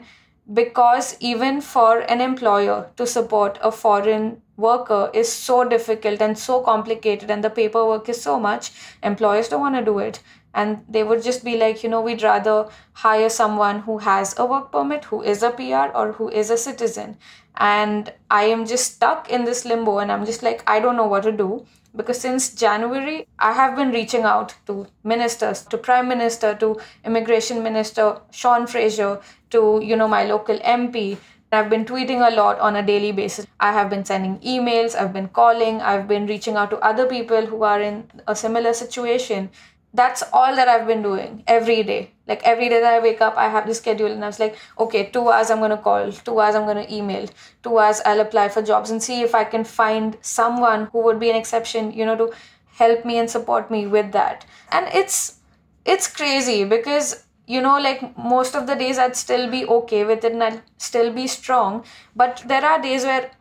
because 0.52 1.16
even 1.20 1.62
for 1.62 2.00
an 2.00 2.22
employer 2.22 2.90
to 2.98 3.06
support 3.06 3.60
a 3.62 3.72
foreign 3.72 4.42
worker 4.58 5.10
is 5.14 5.32
so 5.32 5.64
difficult 5.64 6.22
and 6.22 6.38
so 6.38 6.62
complicated 6.62 7.30
and 7.30 7.44
the 7.44 7.50
paperwork 7.50 8.10
is 8.10 8.22
so 8.22 8.40
much 8.40 8.72
employers 9.04 9.48
don't 9.48 9.62
want 9.62 9.76
to 9.76 9.86
do 9.86 10.00
it 10.00 10.22
and 10.54 10.84
they 10.90 11.04
would 11.04 11.24
just 11.24 11.44
be 11.44 11.58
like 11.58 11.84
you 11.84 11.90
know 11.90 12.02
we'd 12.02 12.24
rather 12.24 12.68
hire 12.94 13.30
someone 13.30 13.80
who 13.82 13.98
has 14.00 14.38
a 14.38 14.46
work 14.46 14.72
permit 14.72 15.06
who 15.06 15.22
is 15.22 15.44
a 15.44 15.52
pr 15.52 15.98
or 15.98 16.14
who 16.14 16.30
is 16.30 16.50
a 16.50 16.58
citizen 16.58 17.18
and 17.58 18.14
i 18.30 18.44
am 18.44 18.66
just 18.66 18.96
stuck 18.96 19.30
in 19.30 19.46
this 19.46 19.66
limbo 19.66 20.00
and 20.00 20.12
i'm 20.12 20.26
just 20.26 20.44
like 20.44 20.64
i 20.68 20.80
don't 20.80 20.96
know 20.96 21.08
what 21.08 21.24
to 21.24 21.32
do 21.32 21.66
because 21.96 22.20
since 22.20 22.54
january 22.54 23.28
i 23.40 23.52
have 23.52 23.76
been 23.76 23.92
reaching 23.92 24.24
out 24.24 24.56
to 24.66 24.86
ministers 25.04 25.64
to 25.64 25.78
prime 25.78 26.08
minister 26.08 26.56
to 26.56 26.76
immigration 27.06 27.62
minister 27.64 28.18
sean 28.32 28.66
fraser 28.68 29.20
to 29.50 29.82
you 29.84 29.96
know 29.96 30.08
my 30.08 30.24
local 30.26 30.58
mp 30.60 31.18
I've 31.52 31.70
been 31.70 31.84
tweeting 31.84 32.22
a 32.22 32.36
lot 32.36 32.60
on 32.60 32.76
a 32.76 32.86
daily 32.86 33.12
basis. 33.12 33.48
I 33.60 33.72
have 33.72 33.90
been 33.90 34.06
sending 34.06 34.38
emails, 34.40 34.96
I've 34.96 35.14
been 35.14 35.30
calling, 35.30 35.82
I've 35.82 36.08
been 36.08 36.28
reaching 36.28 36.56
out 36.56 36.70
to 36.70 36.78
other 36.78 37.08
people 37.08 37.48
who 37.48 37.64
are 37.64 37.82
in 37.82 38.04
a 38.28 38.36
similar 38.36 38.72
situation. 38.74 39.50
That's 39.94 40.24
all 40.32 40.56
that 40.56 40.68
I've 40.68 40.86
been 40.86 41.02
doing 41.02 41.44
every 41.48 41.82
day. 41.84 42.12
Like 42.28 42.44
every 42.44 42.70
day 42.70 42.80
that 42.80 42.94
I 42.94 43.00
wake 43.00 43.22
up, 43.22 43.36
I 43.38 43.50
have 43.50 43.66
the 43.66 43.74
schedule 43.74 44.12
and 44.12 44.24
I 44.24 44.28
was 44.28 44.40
like, 44.40 44.56
okay, 44.78 45.10
two 45.10 45.30
hours 45.30 45.50
I'm 45.50 45.68
to 45.68 45.78
call, 45.78 46.12
two 46.12 46.40
hours 46.40 46.56
I'm 46.56 46.68
to 46.68 46.94
email, 46.94 47.28
two 47.64 47.80
hours 47.80 48.02
I'll 48.06 48.20
apply 48.20 48.50
for 48.50 48.62
jobs 48.62 48.92
and 48.92 49.02
see 49.02 49.22
if 49.22 49.34
I 49.34 49.44
can 49.46 49.64
find 49.64 50.18
someone 50.22 50.90
who 50.92 51.02
would 51.04 51.20
be 51.20 51.32
an 51.32 51.36
exception, 51.36 51.92
you 51.92 52.06
know, 52.06 52.16
to 52.18 52.32
help 52.74 53.04
me 53.04 53.18
and 53.18 53.30
support 53.30 53.72
me 53.72 53.88
with 53.88 54.12
that. 54.12 54.46
And 54.72 54.88
it's, 54.94 55.40
it's 55.86 56.08
crazy 56.08 56.66
because 56.66 57.26
you 57.48 57.60
know 57.62 57.80
like 57.80 58.02
most 58.16 58.56
of 58.56 58.68
the 58.68 58.76
days 58.76 59.00
i'd 59.00 59.16
still 59.16 59.50
be 59.50 59.66
okay 59.76 60.04
with 60.06 60.24
it 60.24 60.34
and 60.34 60.44
i'd 60.44 60.62
still 60.78 61.12
be 61.12 61.26
strong 61.26 61.84
but 62.16 62.44
there 62.46 62.64
are 62.64 62.80
days 62.80 63.04
where 63.04 63.32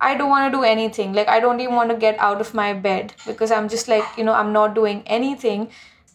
i 0.00 0.14
don't 0.14 0.30
want 0.30 0.50
to 0.50 0.56
do 0.58 0.64
anything 0.64 1.12
like 1.12 1.28
i 1.28 1.38
don't 1.38 1.60
even 1.60 1.74
want 1.74 1.90
to 1.90 1.96
get 1.96 2.18
out 2.18 2.40
of 2.40 2.54
my 2.54 2.72
bed 2.72 3.12
because 3.26 3.50
i'm 3.50 3.68
just 3.68 3.86
like 3.86 4.16
you 4.16 4.24
know 4.24 4.32
i'm 4.32 4.54
not 4.54 4.74
doing 4.74 5.02
anything 5.06 5.68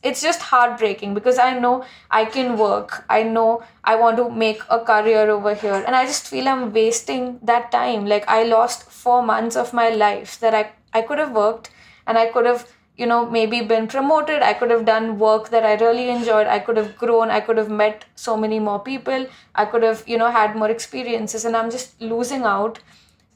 it's 0.04 0.22
just 0.22 0.42
heartbreaking 0.42 1.14
because 1.14 1.38
i 1.40 1.58
know 1.58 1.74
i 2.12 2.26
can 2.26 2.58
work. 2.58 3.06
I 3.10 3.24
know 3.24 3.64
i 3.84 3.96
want 3.96 4.18
to 4.18 4.30
make 4.30 4.62
a 4.70 4.80
career 4.80 5.30
over 5.30 5.54
here. 5.56 5.82
And 5.86 5.96
i 5.96 6.06
just 6.06 6.28
feel 6.28 6.48
i'm 6.48 6.74
wasting 6.74 7.40
that 7.52 7.72
time. 7.72 8.06
Like 8.06 8.28
i 8.28 8.44
lost 8.44 8.84
4 8.92 9.24
months 9.24 9.56
of 9.56 9.74
my 9.74 9.90
life 9.90 10.40
that 10.40 10.54
i 10.54 10.64
i 10.94 11.02
could 11.02 11.20
have 11.20 11.32
worked 11.42 11.70
and 12.08 12.18
i 12.18 12.26
could 12.34 12.46
have 12.46 12.66
you 12.98 13.06
know 13.12 13.20
maybe 13.36 13.62
been 13.62 13.88
promoted. 13.88 14.42
I 14.42 14.54
could 14.54 14.72
have 14.72 14.86
done 14.86 15.18
work 15.20 15.50
that 15.50 15.66
i 15.66 15.76
really 15.86 16.10
enjoyed. 16.10 16.48
I 16.48 16.60
could 16.60 16.78
have 16.78 16.96
grown. 16.98 17.32
I 17.32 17.40
could 17.40 17.58
have 17.58 17.70
met 17.70 18.06
so 18.16 18.36
many 18.38 18.60
more 18.60 18.80
people. 18.90 19.26
I 19.56 19.66
could 19.66 19.84
have 19.84 20.04
you 20.08 20.18
know 20.18 20.30
had 20.32 20.56
more 20.56 20.70
experiences. 20.70 21.46
And 21.46 21.56
i'm 21.62 21.72
just 21.78 22.02
losing 22.02 22.44
out 22.44 22.80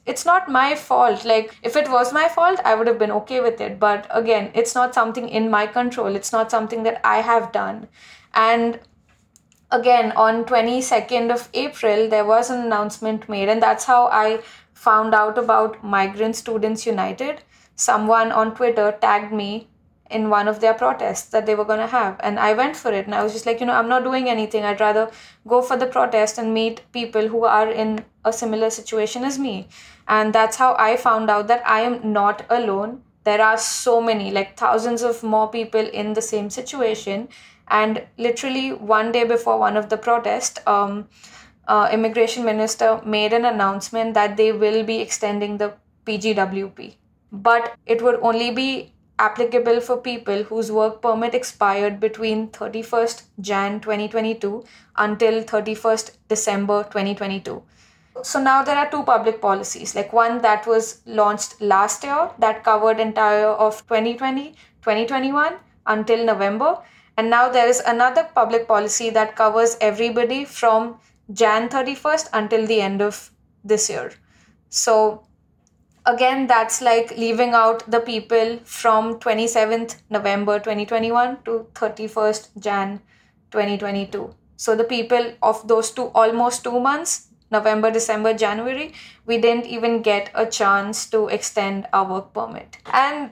it's 0.08 0.24
not 0.24 0.50
my 0.56 0.74
fault 0.74 1.24
like 1.24 1.54
if 1.62 1.76
it 1.76 1.90
was 1.90 2.12
my 2.12 2.28
fault 2.28 2.60
i 2.64 2.74
would 2.74 2.86
have 2.86 2.98
been 2.98 3.16
okay 3.20 3.40
with 3.40 3.60
it 3.60 3.78
but 3.78 4.06
again 4.10 4.50
it's 4.54 4.74
not 4.74 4.94
something 4.94 5.28
in 5.28 5.50
my 5.50 5.66
control 5.66 6.20
it's 6.20 6.32
not 6.32 6.50
something 6.50 6.82
that 6.82 7.00
i 7.04 7.16
have 7.30 7.50
done 7.52 7.86
and 8.34 8.80
again 9.70 10.12
on 10.12 10.44
22nd 10.44 11.34
of 11.34 11.48
april 11.54 12.08
there 12.08 12.24
was 12.24 12.50
an 12.50 12.64
announcement 12.66 13.28
made 13.28 13.48
and 13.48 13.62
that's 13.62 13.84
how 13.84 14.06
i 14.06 14.40
found 14.72 15.14
out 15.14 15.36
about 15.36 15.82
migrant 15.84 16.34
students 16.36 16.86
united 16.86 17.42
someone 17.78 18.32
on 18.32 18.54
Twitter 18.54 18.96
tagged 19.00 19.32
me 19.32 19.68
in 20.10 20.30
one 20.30 20.48
of 20.48 20.60
their 20.60 20.74
protests 20.74 21.28
that 21.28 21.46
they 21.46 21.54
were 21.54 21.64
going 21.64 21.78
to 21.78 21.86
have. 21.86 22.16
And 22.20 22.38
I 22.38 22.52
went 22.54 22.76
for 22.76 22.92
it. 22.92 23.04
And 23.06 23.14
I 23.14 23.22
was 23.22 23.32
just 23.32 23.46
like, 23.46 23.60
you 23.60 23.66
know, 23.66 23.74
I'm 23.74 23.88
not 23.88 24.04
doing 24.04 24.28
anything. 24.28 24.64
I'd 24.64 24.80
rather 24.80 25.10
go 25.46 25.62
for 25.62 25.76
the 25.76 25.86
protest 25.86 26.38
and 26.38 26.52
meet 26.52 26.80
people 26.92 27.28
who 27.28 27.44
are 27.44 27.70
in 27.70 28.04
a 28.24 28.32
similar 28.32 28.70
situation 28.70 29.22
as 29.22 29.38
me. 29.38 29.68
And 30.08 30.32
that's 30.32 30.56
how 30.56 30.74
I 30.78 30.96
found 30.96 31.30
out 31.30 31.48
that 31.48 31.62
I 31.66 31.80
am 31.80 32.12
not 32.12 32.44
alone. 32.50 33.02
There 33.24 33.42
are 33.42 33.58
so 33.58 34.00
many, 34.00 34.30
like 34.30 34.56
thousands 34.56 35.02
of 35.02 35.22
more 35.22 35.48
people 35.48 35.86
in 35.86 36.14
the 36.14 36.22
same 36.22 36.48
situation. 36.50 37.28
And 37.68 38.02
literally 38.16 38.72
one 38.72 39.12
day 39.12 39.24
before 39.24 39.58
one 39.58 39.76
of 39.76 39.90
the 39.90 39.98
protests, 39.98 40.58
um, 40.66 41.08
uh, 41.66 41.90
immigration 41.92 42.44
minister 42.44 43.00
made 43.04 43.34
an 43.34 43.44
announcement 43.44 44.14
that 44.14 44.38
they 44.38 44.52
will 44.52 44.82
be 44.84 45.00
extending 45.00 45.58
the 45.58 45.74
PGWP 46.06 46.94
but 47.32 47.74
it 47.86 48.02
would 48.02 48.18
only 48.22 48.50
be 48.50 48.92
applicable 49.18 49.80
for 49.80 49.96
people 49.96 50.44
whose 50.44 50.70
work 50.70 51.02
permit 51.02 51.34
expired 51.34 51.98
between 51.98 52.48
31st 52.48 53.22
Jan 53.40 53.80
2022 53.80 54.64
until 54.96 55.42
31st 55.42 56.12
December 56.28 56.84
2022. 56.84 57.62
So 58.22 58.40
now 58.40 58.62
there 58.62 58.76
are 58.76 58.90
two 58.90 59.02
public 59.02 59.40
policies, 59.40 59.94
like 59.94 60.12
one 60.12 60.40
that 60.42 60.66
was 60.66 61.00
launched 61.06 61.60
last 61.60 62.02
year 62.04 62.30
that 62.38 62.64
covered 62.64 63.00
entire 63.00 63.46
of 63.46 63.86
2020, 63.86 64.52
2021 64.82 65.54
until 65.86 66.24
November, 66.24 66.78
and 67.16 67.30
now 67.30 67.48
there 67.48 67.68
is 67.68 67.80
another 67.80 68.28
public 68.34 68.66
policy 68.66 69.10
that 69.10 69.36
covers 69.36 69.76
everybody 69.80 70.44
from 70.44 70.98
Jan 71.32 71.68
31st 71.68 72.28
until 72.32 72.66
the 72.66 72.80
end 72.80 73.02
of 73.02 73.30
this 73.64 73.88
year. 73.90 74.12
So 74.68 75.28
again 76.08 76.46
that's 76.46 76.80
like 76.80 77.10
leaving 77.16 77.52
out 77.52 77.82
the 77.90 78.00
people 78.00 78.58
from 78.64 79.18
27th 79.20 79.96
november 80.10 80.58
2021 80.58 81.36
to 81.44 81.66
31st 81.74 82.48
jan 82.66 82.98
2022 83.50 84.34
so 84.56 84.74
the 84.74 84.84
people 84.84 85.32
of 85.42 85.66
those 85.68 85.90
two 85.90 86.06
almost 86.22 86.64
two 86.64 86.80
months 86.80 87.27
november 87.50 87.90
december 87.90 88.34
january 88.34 88.92
we 89.26 89.38
didn't 89.38 89.66
even 89.66 90.00
get 90.02 90.30
a 90.34 90.46
chance 90.46 91.06
to 91.08 91.28
extend 91.28 91.86
our 91.92 92.10
work 92.10 92.32
permit 92.32 92.78
and 92.92 93.30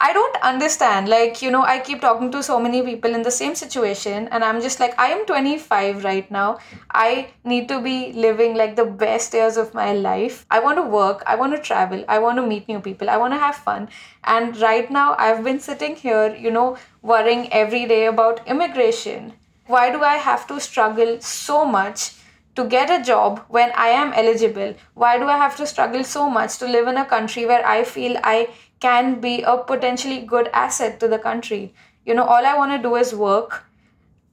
I 0.00 0.12
don't 0.12 0.36
understand. 0.42 1.08
Like, 1.08 1.40
you 1.40 1.50
know, 1.50 1.62
I 1.62 1.78
keep 1.78 2.00
talking 2.00 2.30
to 2.32 2.42
so 2.42 2.58
many 2.60 2.82
people 2.82 3.14
in 3.14 3.22
the 3.22 3.30
same 3.30 3.54
situation, 3.54 4.28
and 4.32 4.44
I'm 4.44 4.60
just 4.60 4.80
like, 4.80 4.98
I 4.98 5.06
am 5.06 5.24
25 5.24 6.04
right 6.04 6.30
now. 6.30 6.58
I 6.90 7.28
need 7.44 7.68
to 7.68 7.80
be 7.80 8.12
living 8.12 8.54
like 8.54 8.74
the 8.76 8.84
best 8.84 9.32
years 9.32 9.56
of 9.56 9.72
my 9.72 9.92
life. 9.92 10.44
I 10.50 10.58
want 10.58 10.78
to 10.78 10.82
work, 10.82 11.22
I 11.26 11.36
want 11.36 11.54
to 11.54 11.62
travel, 11.62 12.04
I 12.08 12.18
want 12.18 12.36
to 12.38 12.46
meet 12.46 12.68
new 12.68 12.80
people, 12.80 13.08
I 13.08 13.16
want 13.16 13.34
to 13.34 13.38
have 13.38 13.54
fun. 13.54 13.88
And 14.24 14.56
right 14.58 14.90
now, 14.90 15.14
I've 15.16 15.44
been 15.44 15.60
sitting 15.60 15.96
here, 15.96 16.34
you 16.34 16.50
know, 16.50 16.76
worrying 17.00 17.50
every 17.52 17.86
day 17.86 18.04
about 18.06 18.46
immigration. 18.46 19.32
Why 19.68 19.90
do 19.90 20.02
I 20.02 20.16
have 20.16 20.46
to 20.48 20.60
struggle 20.60 21.20
so 21.20 21.64
much? 21.64 22.10
To 22.54 22.64
get 22.64 22.90
a 22.90 23.02
job 23.02 23.40
when 23.48 23.72
I 23.72 23.88
am 23.88 24.12
eligible? 24.12 24.74
Why 24.94 25.18
do 25.18 25.26
I 25.26 25.36
have 25.36 25.56
to 25.56 25.66
struggle 25.66 26.04
so 26.04 26.28
much 26.30 26.58
to 26.58 26.66
live 26.66 26.86
in 26.88 26.96
a 26.96 27.04
country 27.04 27.46
where 27.46 27.66
I 27.66 27.84
feel 27.84 28.18
I 28.22 28.48
can 28.80 29.20
be 29.20 29.42
a 29.42 29.58
potentially 29.58 30.20
good 30.20 30.48
asset 30.52 31.00
to 31.00 31.08
the 31.08 31.18
country? 31.18 31.74
You 32.06 32.14
know, 32.14 32.24
all 32.24 32.46
I 32.46 32.56
want 32.56 32.72
to 32.72 32.88
do 32.88 32.96
is 32.96 33.14
work, 33.14 33.64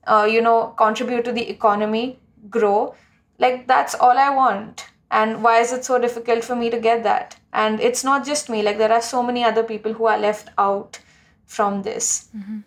uh, 0.05 0.27
you 0.29 0.41
know, 0.41 0.73
contribute 0.77 1.25
to 1.25 1.31
the 1.31 1.49
economy, 1.49 2.19
grow. 2.49 2.95
Like, 3.39 3.67
that's 3.67 3.95
all 3.95 4.17
I 4.17 4.29
want. 4.29 4.87
And 5.09 5.43
why 5.43 5.59
is 5.59 5.73
it 5.73 5.83
so 5.83 5.99
difficult 5.99 6.43
for 6.43 6.55
me 6.55 6.69
to 6.69 6.79
get 6.79 7.03
that? 7.03 7.35
And 7.53 7.79
it's 7.79 8.03
not 8.03 8.25
just 8.25 8.49
me, 8.49 8.61
like, 8.61 8.77
there 8.77 8.91
are 8.91 9.01
so 9.01 9.21
many 9.21 9.43
other 9.43 9.63
people 9.63 9.93
who 9.93 10.05
are 10.05 10.17
left 10.17 10.49
out 10.57 10.99
from 11.45 11.81
this. 11.81 12.29
Mm-hmm. 12.35 12.59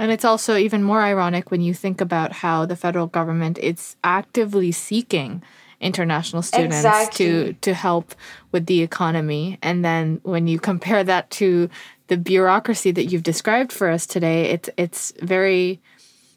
And 0.00 0.10
it's 0.10 0.24
also 0.24 0.56
even 0.56 0.82
more 0.82 1.02
ironic 1.02 1.50
when 1.50 1.60
you 1.60 1.74
think 1.74 2.00
about 2.00 2.32
how 2.32 2.64
the 2.64 2.74
federal 2.74 3.06
government 3.06 3.58
is 3.58 3.96
actively 4.02 4.72
seeking 4.72 5.42
international 5.78 6.40
students 6.40 6.76
exactly. 6.76 7.26
to 7.26 7.52
to 7.60 7.74
help 7.74 8.14
with 8.50 8.64
the 8.64 8.80
economy. 8.80 9.58
And 9.60 9.84
then 9.84 10.20
when 10.22 10.46
you 10.46 10.58
compare 10.58 11.04
that 11.04 11.30
to 11.32 11.68
the 12.06 12.16
bureaucracy 12.16 12.92
that 12.92 13.04
you've 13.12 13.22
described 13.22 13.72
for 13.72 13.90
us 13.90 14.06
today 14.06 14.46
it's 14.46 14.70
it's 14.78 15.12
very 15.20 15.82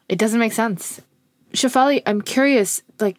it 0.10 0.20
doesn't 0.20 0.42
make 0.42 0.52
sense. 0.52 1.00
Shefali 1.54 2.02
I'm 2.06 2.22
curious 2.22 2.84
like 3.00 3.16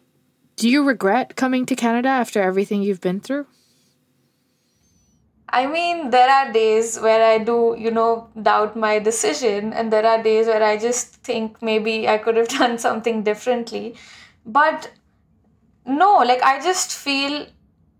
do 0.57 0.69
you 0.69 0.83
regret 0.83 1.35
coming 1.35 1.65
to 1.65 1.75
Canada 1.75 2.09
after 2.09 2.39
everything 2.39 2.83
you've 2.83 3.01
been 3.01 3.19
through 3.19 3.47
I 5.49 5.67
mean, 5.67 6.09
there 6.09 6.29
are 6.29 6.51
days 6.51 6.99
where 6.99 7.23
I 7.23 7.37
do, 7.37 7.75
you 7.77 7.91
know, 7.91 8.29
doubt 8.41 8.75
my 8.75 8.99
decision, 8.99 9.73
and 9.73 9.93
there 9.93 10.05
are 10.05 10.21
days 10.21 10.47
where 10.47 10.63
I 10.63 10.77
just 10.77 11.15
think 11.23 11.61
maybe 11.61 12.07
I 12.09 12.17
could 12.17 12.35
have 12.35 12.47
done 12.59 12.77
something 12.77 13.23
differently. 13.23 13.95
But 14.45 14.91
no, 15.85 16.17
like, 16.17 16.41
I 16.41 16.61
just 16.61 16.91
feel 16.91 17.45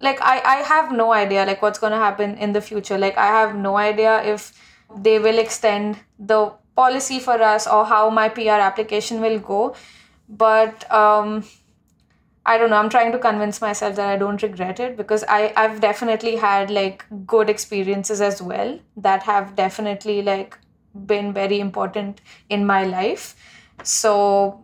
like 0.01 0.19
I, 0.21 0.39
I 0.39 0.55
have 0.63 0.91
no 0.91 1.13
idea, 1.13 1.45
like, 1.45 1.62
what's 1.62 1.79
going 1.79 1.91
to 1.93 1.99
happen 1.99 2.36
in 2.38 2.53
the 2.53 2.62
future. 2.62 2.97
Like, 2.97 3.17
I 3.17 3.27
have 3.27 3.55
no 3.55 3.77
idea 3.77 4.23
if 4.23 4.51
they 4.97 5.19
will 5.19 5.38
extend 5.38 5.97
the 6.19 6.51
policy 6.75 7.19
for 7.19 7.41
us 7.41 7.67
or 7.67 7.86
how 7.86 8.10
my 8.10 8.27
PR 8.27 8.62
application 8.69 9.21
will 9.21 9.39
go. 9.39 9.75
But, 10.27 10.91
um, 10.91 11.43
I 12.45 12.58
don't 12.58 12.69
know, 12.69 12.77
I'm 12.77 12.89
trying 12.89 13.12
to 13.12 13.17
convince 13.17 13.60
myself 13.60 13.95
that 13.95 14.08
I 14.08 14.17
don't 14.17 14.41
regret 14.41 14.79
it 14.79 14.97
because 14.97 15.23
I, 15.27 15.51
I've 15.55 15.81
definitely 15.81 16.36
had 16.36 16.69
like 16.69 17.03
good 17.25 17.49
experiences 17.49 18.21
as 18.21 18.41
well 18.41 18.79
that 18.97 19.23
have 19.23 19.55
definitely 19.55 20.21
like 20.21 20.58
been 21.05 21.34
very 21.34 21.60
important 21.60 22.21
in 22.49 22.65
my 22.65 22.84
life. 22.84 23.36
So 23.84 24.63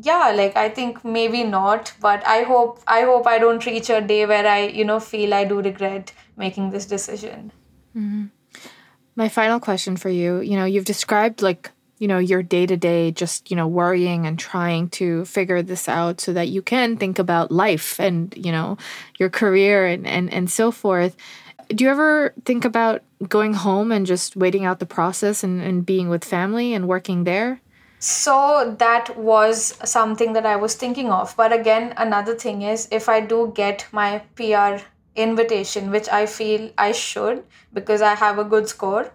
yeah, 0.00 0.32
like 0.34 0.56
I 0.56 0.68
think 0.68 1.04
maybe 1.04 1.44
not, 1.44 1.92
but 2.00 2.26
I 2.26 2.42
hope 2.42 2.80
I 2.86 3.02
hope 3.02 3.26
I 3.26 3.38
don't 3.38 3.64
reach 3.66 3.90
a 3.90 4.00
day 4.00 4.24
where 4.24 4.46
I, 4.46 4.66
you 4.68 4.84
know, 4.84 5.00
feel 5.00 5.34
I 5.34 5.44
do 5.44 5.60
regret 5.60 6.12
making 6.36 6.70
this 6.70 6.86
decision. 6.86 7.52
Mm-hmm. 7.96 8.26
My 9.16 9.28
final 9.28 9.60
question 9.60 9.96
for 9.96 10.08
you, 10.08 10.40
you 10.40 10.56
know, 10.56 10.64
you've 10.64 10.84
described 10.86 11.42
like 11.42 11.70
you 12.00 12.08
know 12.08 12.18
your 12.18 12.42
day 12.42 12.66
to 12.66 12.76
day 12.76 13.12
just 13.12 13.50
you 13.50 13.56
know 13.56 13.68
worrying 13.68 14.26
and 14.26 14.38
trying 14.38 14.88
to 14.88 15.24
figure 15.26 15.62
this 15.62 15.88
out 15.88 16.20
so 16.20 16.32
that 16.32 16.48
you 16.48 16.62
can 16.62 16.96
think 16.96 17.18
about 17.18 17.52
life 17.52 18.00
and 18.00 18.34
you 18.36 18.50
know 18.50 18.76
your 19.18 19.30
career 19.30 19.86
and 19.86 20.06
and, 20.06 20.32
and 20.32 20.50
so 20.50 20.72
forth. 20.72 21.16
Do 21.68 21.84
you 21.84 21.90
ever 21.90 22.34
think 22.44 22.64
about 22.64 23.02
going 23.28 23.54
home 23.54 23.92
and 23.92 24.04
just 24.04 24.34
waiting 24.34 24.64
out 24.64 24.80
the 24.80 24.86
process 24.86 25.44
and, 25.44 25.62
and 25.62 25.86
being 25.86 26.08
with 26.08 26.24
family 26.24 26.74
and 26.74 26.88
working 26.88 27.22
there? 27.22 27.60
So 28.00 28.74
that 28.78 29.16
was 29.16 29.78
something 29.84 30.32
that 30.32 30.46
i 30.46 30.56
was 30.56 30.74
thinking 30.74 31.12
of. 31.12 31.36
But 31.36 31.52
again 31.52 31.92
another 31.98 32.34
thing 32.34 32.62
is 32.62 32.88
if 32.90 33.08
i 33.10 33.20
do 33.20 33.52
get 33.54 33.86
my 33.92 34.22
pr 34.34 34.82
invitation 35.16 35.90
which 35.90 36.08
i 36.08 36.24
feel 36.24 36.70
i 36.78 36.92
should 36.92 37.42
because 37.74 38.00
i 38.00 38.14
have 38.14 38.38
a 38.38 38.44
good 38.44 38.68
score 38.68 39.12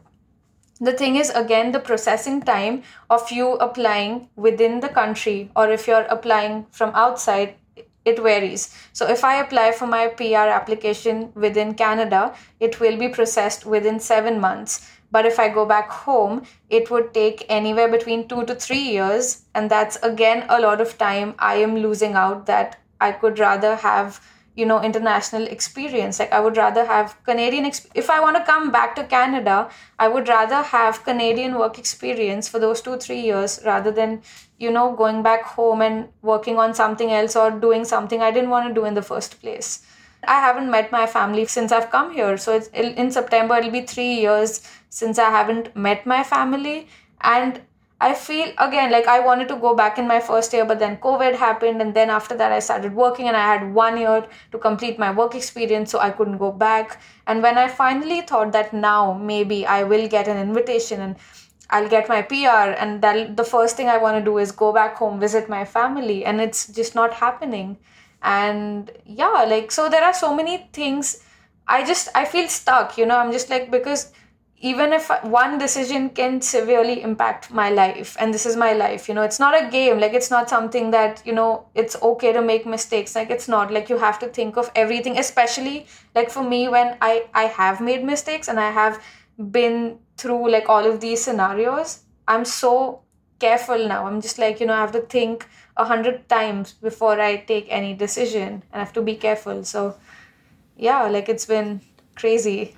the 0.80 0.92
thing 0.92 1.16
is 1.16 1.30
again 1.30 1.72
the 1.72 1.80
processing 1.80 2.42
time 2.42 2.84
of 3.10 3.32
you 3.32 3.54
applying 3.54 4.28
within 4.36 4.82
the 4.82 4.90
country 4.90 5.50
or 5.56 5.70
if 5.70 5.88
you're 5.88 6.08
applying 6.10 6.66
from 6.72 6.92
outside 6.94 7.56
it 8.04 8.20
varies. 8.22 8.76
So 8.94 9.08
if 9.08 9.24
i 9.24 9.36
apply 9.42 9.72
for 9.72 9.88
my 9.88 10.08
pr 10.08 10.50
application 10.58 11.32
within 11.34 11.74
canada 11.74 12.36
it 12.60 12.80
will 12.80 12.98
be 12.98 13.10
processed 13.10 13.66
within 13.66 14.00
7 14.00 14.40
months. 14.40 14.90
But 15.12 15.26
if 15.26 15.40
i 15.40 15.48
go 15.48 15.66
back 15.66 15.90
home 15.90 16.44
it 16.70 16.92
would 16.92 17.14
take 17.14 17.46
anywhere 17.48 17.88
between 17.88 18.28
2 18.28 18.46
to 18.46 18.56
3 18.56 18.78
years. 18.78 19.44
And 19.56 19.72
that's 19.72 19.98
again 20.04 20.46
a 20.50 20.60
lot 20.60 20.82
of 20.82 20.98
time 20.98 21.36
i 21.40 21.56
am 21.56 21.78
losing 21.78 22.16
out 22.16 22.46
that 22.48 22.78
i 23.00 23.12
could 23.12 23.40
rather 23.40 23.76
have 23.76 24.20
you 24.56 24.66
know 24.66 24.82
international 24.82 25.48
experience. 25.48 26.20
Like 26.20 26.32
i 26.32 26.40
would 26.40 26.58
rather 26.58 26.86
have 26.86 27.16
canadian 27.24 27.66
exp- 27.66 27.90
if 27.94 28.10
i 28.10 28.20
want 28.20 28.38
to 28.38 28.44
come 28.44 28.72
back 28.72 28.96
to 28.96 29.04
canada 29.04 29.70
i 30.00 30.08
would 30.08 30.28
rather 30.28 30.62
have 30.62 31.04
canadian 31.04 31.56
work 31.56 31.78
experience 31.80 32.48
for 32.48 32.60
those 32.60 32.82
2 32.82 32.98
3 32.98 33.20
years 33.20 33.60
rather 33.66 33.92
than 33.92 34.22
you 34.58 34.72
know 34.72 34.94
going 34.96 35.22
back 35.24 35.44
home 35.44 35.82
and 35.82 36.08
working 36.22 36.58
on 36.58 36.74
something 36.74 37.12
else 37.12 37.36
or 37.36 37.52
doing 37.52 37.84
something 37.86 38.22
i 38.22 38.32
didn't 38.32 38.50
want 38.50 38.68
to 38.68 38.74
do 38.74 38.86
in 38.86 38.94
the 38.94 39.02
first 39.02 39.42
place. 39.42 39.86
I 40.28 40.40
haven't 40.40 40.72
met 40.72 40.92
my 40.92 41.06
family 41.06 41.46
since 41.46 41.72
i've 41.72 41.92
come 41.92 42.12
here. 42.14 42.38
So 42.38 42.56
it's 42.56 42.68
in 42.70 43.12
september 43.12 43.58
it'll 43.58 43.72
be 43.72 43.82
3 43.82 44.14
years 44.26 44.62
since 44.90 45.20
i 45.20 45.30
haven't 45.30 45.76
met 45.76 46.06
my 46.06 46.24
family. 46.24 46.88
And 47.22 47.62
I 48.06 48.14
feel 48.14 48.50
again 48.64 48.92
like 48.92 49.08
I 49.08 49.20
wanted 49.28 49.48
to 49.52 49.56
go 49.56 49.74
back 49.76 49.98
in 50.02 50.08
my 50.08 50.20
first 50.20 50.54
year, 50.54 50.66
but 50.72 50.80
then 50.80 50.98
COVID 51.06 51.36
happened, 51.44 51.82
and 51.82 51.94
then 52.00 52.12
after 52.16 52.36
that, 52.42 52.52
I 52.52 52.60
started 52.60 52.94
working, 53.04 53.30
and 53.30 53.38
I 53.44 53.46
had 53.52 53.74
one 53.74 53.98
year 54.02 54.28
to 54.52 54.60
complete 54.66 55.00
my 55.04 55.12
work 55.20 55.34
experience, 55.40 55.92
so 55.96 56.00
I 56.08 56.12
couldn't 56.12 56.38
go 56.38 56.52
back. 56.52 57.00
And 57.26 57.42
when 57.42 57.58
I 57.58 57.68
finally 57.68 58.22
thought 58.22 58.52
that 58.58 58.74
now 58.74 59.14
maybe 59.32 59.66
I 59.66 59.84
will 59.94 60.08
get 60.08 60.28
an 60.28 60.38
invitation 60.38 61.02
and 61.02 61.16
I'll 61.72 61.90
get 61.90 62.08
my 62.08 62.22
PR, 62.22 62.76
and 62.84 63.02
that 63.02 63.36
the 63.38 63.44
first 63.44 63.76
thing 63.76 63.90
I 63.90 63.98
want 63.98 64.20
to 64.20 64.24
do 64.24 64.38
is 64.38 64.52
go 64.52 64.72
back 64.72 64.98
home, 64.98 65.20
visit 65.20 65.50
my 65.50 65.66
family, 65.66 66.24
and 66.26 66.40
it's 66.40 66.68
just 66.68 66.94
not 66.94 67.14
happening. 67.14 67.78
And 68.22 68.92
yeah, 69.06 69.46
like 69.48 69.72
so, 69.72 69.90
there 69.96 70.04
are 70.04 70.14
so 70.14 70.36
many 70.36 70.70
things. 70.74 71.24
I 71.68 71.84
just 71.84 72.10
I 72.14 72.26
feel 72.26 72.48
stuck, 72.48 73.00
you 73.00 73.08
know. 73.08 73.18
I'm 73.18 73.32
just 73.32 73.50
like 73.50 73.72
because 73.72 74.12
even 74.70 74.94
if 74.94 75.10
one 75.24 75.60
decision 75.60 76.10
can 76.10 76.42
severely 76.42 77.02
impact 77.08 77.52
my 77.52 77.70
life 77.70 78.16
and 78.20 78.34
this 78.34 78.46
is 78.52 78.56
my 78.62 78.70
life 78.74 79.08
you 79.08 79.14
know 79.14 79.22
it's 79.22 79.40
not 79.40 79.58
a 79.58 79.70
game. 79.70 80.00
Like 80.00 80.14
it's 80.14 80.32
not 80.32 80.50
something 80.50 80.90
that 80.92 81.22
you 81.24 81.34
know 81.34 81.68
it's 81.76 81.96
okay 82.02 82.32
to 82.34 82.42
make 82.42 82.66
mistakes. 82.66 83.14
Like 83.16 83.30
it's 83.30 83.48
not. 83.48 83.72
Like 83.72 83.90
you 83.90 83.98
have 84.00 84.18
to 84.20 84.28
think 84.28 84.58
of 84.58 84.72
everything 84.84 85.20
especially 85.20 85.86
like 86.16 86.32
for 86.36 86.44
me 86.54 86.62
when 86.76 86.98
i 87.10 87.12
i 87.42 87.44
have 87.58 87.82
made 87.90 88.04
mistakes 88.12 88.48
and 88.48 88.60
i 88.60 88.72
have 88.78 89.00
been 89.58 89.78
through 90.18 90.50
like 90.56 90.70
all 90.76 90.90
of 90.92 91.00
these 91.02 91.24
scenarios 91.24 92.00
i'm 92.28 92.46
so 92.46 93.02
careful 93.40 93.88
now. 93.88 94.08
I'm 94.08 94.22
just 94.22 94.40
like 94.40 94.60
you 94.60 94.66
know 94.66 94.74
i 94.74 94.80
have 94.80 94.94
to 94.94 95.02
think 95.18 95.46
a 95.78 95.86
hundred 95.92 96.28
times 96.30 96.74
before 96.88 97.20
i 97.28 97.36
take 97.52 97.68
any 97.82 97.94
decision 97.94 98.50
and 98.72 98.74
i 98.74 98.80
have 98.80 98.94
to 98.94 99.04
be 99.12 99.16
careful. 99.28 99.64
So 99.64 99.96
yeah 100.76 101.04
like 101.18 101.30
it's 101.36 101.46
been 101.54 101.82
crazy 102.16 102.76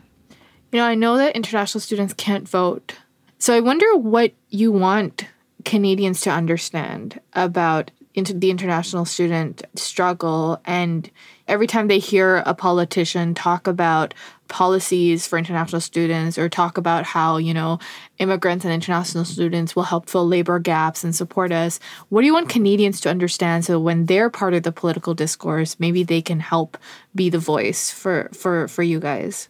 you 0.72 0.80
know, 0.80 0.86
I 0.86 0.96
know 0.96 1.18
that 1.18 1.36
international 1.36 1.82
students 1.82 2.14
can't 2.14 2.48
vote. 2.48 2.94
So 3.40 3.54
I 3.54 3.60
wonder 3.60 3.96
what 3.96 4.34
you 4.50 4.72
want 4.72 5.26
Canadians 5.64 6.22
to 6.22 6.32
understand 6.32 7.20
about 7.34 7.92
into 8.18 8.34
the 8.34 8.50
international 8.50 9.06
student 9.06 9.62
struggle 9.76 10.60
and 10.66 11.12
every 11.48 11.68
time 11.68 11.88
they 11.88 12.00
hear 12.00 12.38
a 12.48 12.56
politician 12.56 13.36
talk 13.36 13.68
about 13.68 14.12
policies 14.48 15.28
for 15.28 15.38
international 15.38 15.80
students 15.80 16.36
or 16.36 16.50
talk 16.50 16.80
about 16.80 17.04
how 17.04 17.38
you 17.38 17.54
know 17.54 17.78
immigrants 18.18 18.66
and 18.66 18.74
international 18.74 19.24
students 19.24 19.76
will 19.76 19.84
help 19.84 20.10
fill 20.10 20.28
labor 20.28 20.58
gaps 20.58 21.04
and 21.04 21.16
support 21.16 21.52
us 21.52 21.80
what 22.10 22.22
do 22.22 22.26
you 22.26 22.34
want 22.34 22.50
canadians 22.50 23.00
to 23.00 23.10
understand 23.10 23.64
so 23.64 23.80
when 23.80 24.08
they're 24.08 24.32
part 24.32 24.56
of 24.56 24.64
the 24.64 24.72
political 24.72 25.14
discourse 25.14 25.80
maybe 25.80 26.02
they 26.02 26.22
can 26.22 26.40
help 26.40 26.76
be 27.14 27.30
the 27.30 27.38
voice 27.38 27.92
for 27.92 28.32
for 28.34 28.68
for 28.68 28.82
you 28.82 29.00
guys 29.00 29.48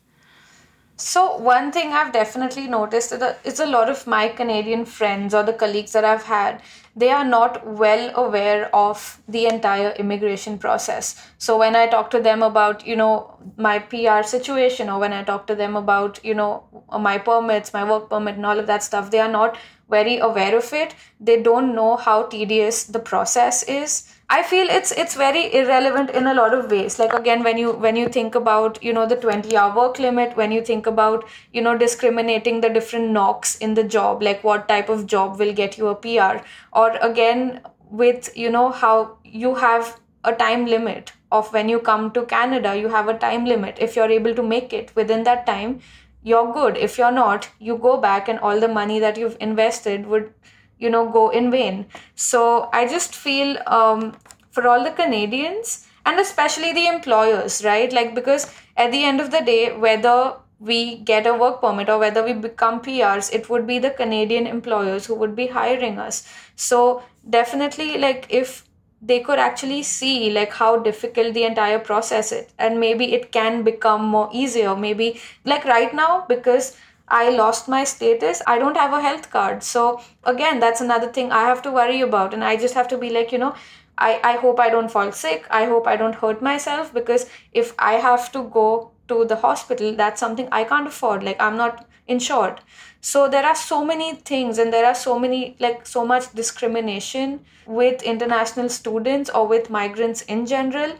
So, 0.99 1.38
one 1.38 1.71
thing 1.71 1.93
I've 1.93 2.12
definitely 2.12 2.65
noticed 2.67 3.13
is 3.43 3.60
a 3.60 3.67
lot 3.67 3.88
of 3.88 4.07
my 4.07 4.29
Canadian 4.29 4.83
friends 4.83 5.31
or 5.36 5.43
the 5.43 5.53
colleagues 5.53 5.91
that 5.91 6.03
I've 6.03 6.23
had, 6.23 6.60
they 6.95 7.12
are 7.12 7.23
not 7.23 7.67
well 7.67 8.12
aware 8.15 8.75
of 8.75 9.21
the 9.27 9.45
entire 9.45 9.91
immigration 9.91 10.57
process. 10.57 11.29
So, 11.38 11.55
when 11.55 11.75
I 11.75 11.86
talk 11.86 12.10
to 12.12 12.19
them 12.19 12.41
about, 12.41 12.88
you 12.88 12.95
know, 12.95 13.38
my 13.57 13.77
PR 13.77 14.23
situation 14.23 14.89
or 14.89 14.99
when 14.99 15.13
I 15.13 15.23
talk 15.23 15.45
to 15.47 15.55
them 15.55 15.75
about, 15.75 16.19
you 16.25 16.33
know, 16.33 16.63
my 16.91 17.19
permits, 17.19 17.73
my 17.73 17.88
work 17.88 18.10
permit, 18.10 18.38
and 18.38 18.45
all 18.47 18.57
of 18.57 18.65
that 18.65 18.81
stuff, 18.81 19.12
they 19.12 19.19
are 19.19 19.31
not 19.31 19.55
very 19.91 20.17
aware 20.17 20.57
of 20.57 20.73
it. 20.73 20.95
They 21.19 21.43
don't 21.43 21.75
know 21.75 21.97
how 21.97 22.23
tedious 22.23 22.86
the 22.86 22.99
process 22.99 23.62
is 23.62 24.12
I 24.30 24.44
feel 24.44 24.68
it's 24.70 24.92
it's 24.92 25.16
very 25.16 25.54
irrelevant 25.56 26.10
in 26.10 26.28
a 26.28 26.34
lot 26.34 26.54
of 26.54 26.70
ways. 26.70 27.00
Like 27.00 27.13
again, 27.13 27.44
when 27.44 27.58
you 27.58 27.72
when 27.72 27.96
you 27.96 28.10
think 28.10 28.36
about 28.36 28.82
you 28.84 28.92
know 28.92 29.06
the 29.06 29.16
twenty 29.16 29.56
hour 29.56 29.74
work 29.76 30.00
limit, 30.00 30.36
when 30.36 30.52
you 30.52 30.62
think 30.62 30.86
about 30.86 31.24
you 31.54 31.62
know 31.62 31.78
discriminating 31.78 32.60
the 32.60 32.70
different 32.70 33.12
NOCs 33.12 33.62
in 33.62 33.74
the 33.74 33.86
job, 33.86 34.22
like 34.22 34.44
what 34.44 34.68
type 34.68 34.90
of 34.90 35.06
job 35.08 35.40
will 35.40 35.54
get 35.54 35.78
you 35.78 35.88
a 35.88 35.96
PR, 35.96 36.44
or 36.74 36.92
again 36.98 37.62
with 37.90 38.30
you 38.36 38.50
know 38.50 38.70
how 38.70 39.18
you 39.24 39.56
have 39.56 39.98
a 40.26 40.36
time 40.36 40.66
limit 40.66 41.13
of 41.32 41.54
when 41.54 41.70
you 41.70 41.80
come 41.80 42.12
to 42.12 42.26
Canada, 42.26 42.76
you 42.78 42.90
have 42.90 43.08
a 43.08 43.18
time 43.18 43.46
limit. 43.46 43.78
If 43.80 43.96
you're 43.96 44.12
able 44.20 44.36
to 44.36 44.44
make 44.44 44.74
it 44.74 44.94
within 44.96 45.24
that 45.24 45.46
time, 45.46 45.80
you're 46.22 46.52
good. 46.54 46.76
If 46.76 46.98
you're 46.98 47.18
not, 47.24 47.50
you 47.60 47.78
go 47.78 47.96
back 47.98 48.28
and 48.28 48.40
all 48.40 48.60
the 48.60 48.68
money 48.68 49.00
that 49.00 49.18
you've 49.18 49.38
invested 49.40 50.06
would 50.08 50.34
you 50.80 50.90
know 50.90 51.10
go 51.10 51.30
in 51.30 51.52
vain. 51.52 51.86
So 52.16 52.70
i 52.74 52.88
just 52.88 53.16
feel 53.16 53.58
um, 53.68 54.16
for 54.52 54.68
all 54.68 54.84
the 54.84 54.92
canadians 54.92 55.88
and 56.06 56.20
especially 56.20 56.74
the 56.74 56.88
employers 56.88 57.63
right? 57.63 57.92
Like 57.92 58.13
because 58.16 58.52
at 58.76 58.92
the 58.92 59.04
end 59.04 59.22
of 59.22 59.32
the 59.32 59.42
day 59.42 59.76
whether 59.76 60.36
we 60.60 60.98
get 60.98 61.28
a 61.28 61.34
work 61.34 61.62
permit 61.62 61.90
or 61.90 62.00
whether 62.00 62.24
we 62.24 62.34
become 62.34 62.82
prs 62.82 63.32
it 63.32 63.48
would 63.48 63.68
be 63.68 63.78
the 63.78 63.92
canadian 63.92 64.48
employers 64.48 65.06
who 65.06 65.16
would 65.16 65.36
be 65.36 65.48
hiring 65.48 66.00
us. 66.00 66.28
So 66.56 67.04
definitely 67.30 67.98
like 67.98 68.26
if 68.30 68.63
they 69.02 69.20
could 69.20 69.38
actually 69.38 69.84
see 69.84 70.32
like 70.32 70.52
how 70.54 70.78
difficult 70.78 71.34
the 71.34 71.44
entire 71.44 71.78
process 71.78 72.32
is 72.32 72.48
and 72.58 72.80
maybe 72.80 73.13
it 73.13 73.32
can 73.32 73.63
become 73.63 74.04
more 74.04 74.30
easier 74.34 74.76
maybe 74.76 75.22
like 75.46 75.66
right 75.66 75.94
now 75.94 76.26
because 76.28 76.76
I 77.08 77.30
lost 77.30 77.67
my 77.67 77.84
status. 77.84 78.41
I 78.46 78.60
don't 78.60 78.76
have 78.76 78.91
a 78.91 79.02
health 79.02 79.30
card. 79.30 79.63
So, 79.63 80.02
again, 80.24 80.60
that's 80.60 80.82
another 80.82 81.08
thing 81.08 81.32
I 81.32 81.43
have 81.43 81.62
to 81.63 81.72
worry 81.72 82.02
about. 82.02 82.34
And 82.34 82.43
I 82.43 82.58
just 82.58 82.74
have 82.74 82.88
to 82.89 82.98
be 82.98 83.10
like, 83.10 83.32
you 83.32 83.38
know, 83.38 83.56
I, 83.98 84.20
I 84.24 84.34
hope 84.34 84.60
I 84.60 84.70
don't 84.70 84.91
fall 84.91 85.12
sick. 85.12 85.46
I 85.50 85.65
hope 85.65 85.88
I 85.88 85.96
don't 85.96 86.15
hurt 86.15 86.41
myself 86.41 86.93
because 86.93 87.30
if 87.54 87.74
I 87.80 87.93
have 87.93 88.32
to 88.34 88.43
go 88.43 88.91
to 89.08 89.26
the 89.26 89.38
hospital, 89.38 89.96
that's 89.96 90.20
something 90.20 90.50
I 90.52 90.65
can't 90.65 90.88
afford. 90.88 91.24
Like, 91.24 91.41
I'm 91.41 91.56
not 91.56 91.88
insured. 92.08 92.60
So, 93.00 93.30
there 93.30 93.46
are 93.46 93.56
so 93.56 93.86
many 93.86 94.15
things 94.15 94.58
and 94.58 94.74
there 94.74 94.86
are 94.86 94.96
so 94.96 95.17
many, 95.17 95.56
like, 95.60 95.88
so 95.88 96.06
much 96.06 96.34
discrimination 96.34 97.39
with 97.65 98.04
international 98.04 98.67
students 98.70 99.30
or 99.30 99.48
with 99.48 99.70
migrants 99.70 100.24
in 100.24 100.46
general. 100.46 100.93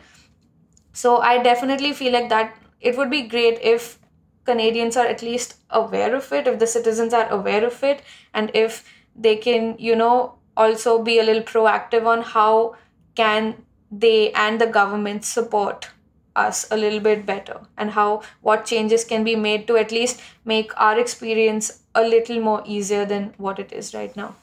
So, 0.94 1.18
I 1.18 1.44
definitely 1.44 1.92
feel 1.92 2.14
like 2.14 2.30
that 2.30 2.56
it 2.80 2.98
would 2.98 3.10
be 3.10 3.24
great 3.24 3.60
if 3.62 4.00
Canadians 4.48 4.98
are 4.98 5.06
at 5.06 5.22
least 5.22 5.56
aware 5.70 6.16
of 6.16 6.32
it, 6.32 6.48
if 6.48 6.60
the 6.60 6.68
citizens 6.68 7.14
are 7.14 7.30
aware 7.30 7.66
of 7.66 7.84
it, 7.84 8.02
and 8.34 8.52
if 8.54 8.84
they 9.16 9.36
can, 9.36 9.76
you 9.78 9.96
know, 9.96 10.36
also 10.56 11.02
be 11.04 11.20
a 11.20 11.24
little 11.24 11.44
proactive 11.44 12.06
on 12.06 12.22
how 12.22 12.76
can 13.16 13.54
they 13.92 14.32
and 14.32 14.62
the 14.62 14.68
government 14.68 15.26
support 15.26 15.90
us 16.36 16.66
a 16.72 16.78
little 16.78 17.00
bit 17.00 17.26
better 17.26 17.60
and 17.78 17.92
how 17.92 18.22
what 18.42 18.66
changes 18.66 19.04
can 19.04 19.24
be 19.24 19.36
made 19.36 19.68
to 19.68 19.78
at 19.78 19.92
least 19.92 20.22
make 20.46 20.72
our 20.80 21.00
experience 21.00 21.82
a 21.96 22.02
little 22.02 22.40
more 22.40 22.64
easier 22.66 23.06
than 23.06 23.34
what 23.38 23.60
it 23.60 23.72
is 23.72 23.94
right 23.94 24.16
now. 24.16 24.36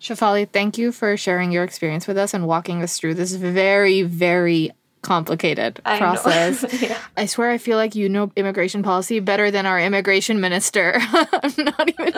Shefali, 0.00 0.48
thank 0.50 0.78
you 0.78 0.92
for 0.92 1.16
sharing 1.16 1.52
your 1.52 1.64
experience 1.64 2.06
with 2.06 2.18
us 2.18 2.34
and 2.34 2.46
walking 2.46 2.82
us 2.82 2.98
through 2.98 3.14
this 3.14 3.34
very, 3.34 4.02
very 4.02 4.70
complicated 5.04 5.80
I 5.84 5.98
process. 5.98 6.64
yeah. 6.82 6.98
I 7.16 7.26
swear 7.26 7.50
I 7.50 7.58
feel 7.58 7.76
like 7.76 7.94
you 7.94 8.08
know 8.08 8.32
immigration 8.34 8.82
policy 8.82 9.20
better 9.20 9.50
than 9.50 9.66
our 9.66 9.78
immigration 9.78 10.40
minister. 10.40 10.94
I'm 11.00 11.52
not 11.58 11.88
even 11.88 12.12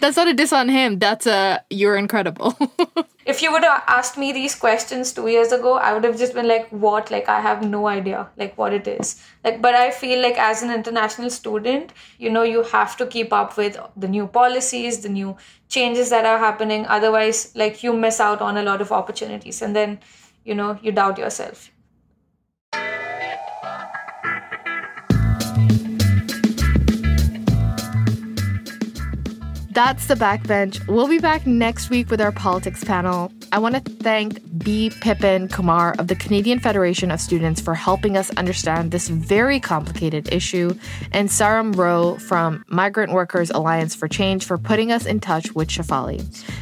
that's 0.00 0.16
not 0.16 0.28
a 0.28 0.34
diss 0.34 0.52
on 0.52 0.68
him. 0.68 0.98
That's 0.98 1.26
a 1.26 1.64
you're 1.70 1.96
incredible. 1.96 2.56
if 3.26 3.42
you 3.42 3.52
would 3.52 3.62
have 3.62 3.84
asked 3.86 4.18
me 4.18 4.32
these 4.32 4.54
questions 4.54 5.12
2 5.12 5.28
years 5.28 5.52
ago, 5.52 5.74
I 5.74 5.92
would 5.92 6.04
have 6.04 6.18
just 6.18 6.34
been 6.34 6.48
like 6.48 6.68
what? 6.70 7.10
Like 7.10 7.28
I 7.28 7.40
have 7.40 7.62
no 7.62 7.86
idea 7.86 8.28
like 8.36 8.58
what 8.58 8.72
it 8.72 8.88
is. 8.88 9.22
Like 9.44 9.62
but 9.62 9.74
I 9.74 9.90
feel 9.90 10.22
like 10.22 10.38
as 10.38 10.62
an 10.62 10.72
international 10.72 11.30
student, 11.30 11.92
you 12.18 12.30
know, 12.30 12.42
you 12.42 12.62
have 12.64 12.96
to 12.96 13.06
keep 13.06 13.32
up 13.32 13.56
with 13.56 13.78
the 13.96 14.08
new 14.08 14.26
policies, 14.26 15.00
the 15.00 15.08
new 15.08 15.36
changes 15.72 16.10
that 16.10 16.26
are 16.26 16.38
happening 16.38 16.86
otherwise 16.86 17.50
like 17.54 17.82
you 17.82 17.92
miss 17.94 18.20
out 18.20 18.42
on 18.42 18.58
a 18.58 18.62
lot 18.62 18.82
of 18.82 18.92
opportunities 18.92 19.62
and 19.62 19.74
then 19.74 19.98
you 20.44 20.54
know 20.54 20.78
you 20.82 20.92
doubt 20.92 21.16
yourself 21.16 21.71
That's 29.72 30.06
the 30.06 30.16
backbench. 30.16 30.86
We'll 30.86 31.08
be 31.08 31.18
back 31.18 31.46
next 31.46 31.88
week 31.88 32.10
with 32.10 32.20
our 32.20 32.30
politics 32.30 32.84
panel. 32.84 33.32
I 33.52 33.58
want 33.58 33.74
to 33.74 33.80
thank 33.80 34.38
B. 34.62 34.90
Pippin 35.00 35.48
Kumar 35.48 35.94
of 35.98 36.08
the 36.08 36.14
Canadian 36.14 36.60
Federation 36.60 37.10
of 37.10 37.22
Students 37.22 37.58
for 37.58 37.74
helping 37.74 38.18
us 38.18 38.28
understand 38.36 38.90
this 38.90 39.08
very 39.08 39.58
complicated 39.60 40.30
issue, 40.30 40.74
and 41.10 41.30
Sarom 41.30 41.74
Rho 41.74 42.18
from 42.18 42.66
Migrant 42.68 43.14
Workers 43.14 43.50
Alliance 43.50 43.94
for 43.94 44.08
Change 44.08 44.44
for 44.44 44.58
putting 44.58 44.92
us 44.92 45.06
in 45.06 45.20
touch 45.20 45.52
with 45.52 45.68
Shefali. 45.68 46.20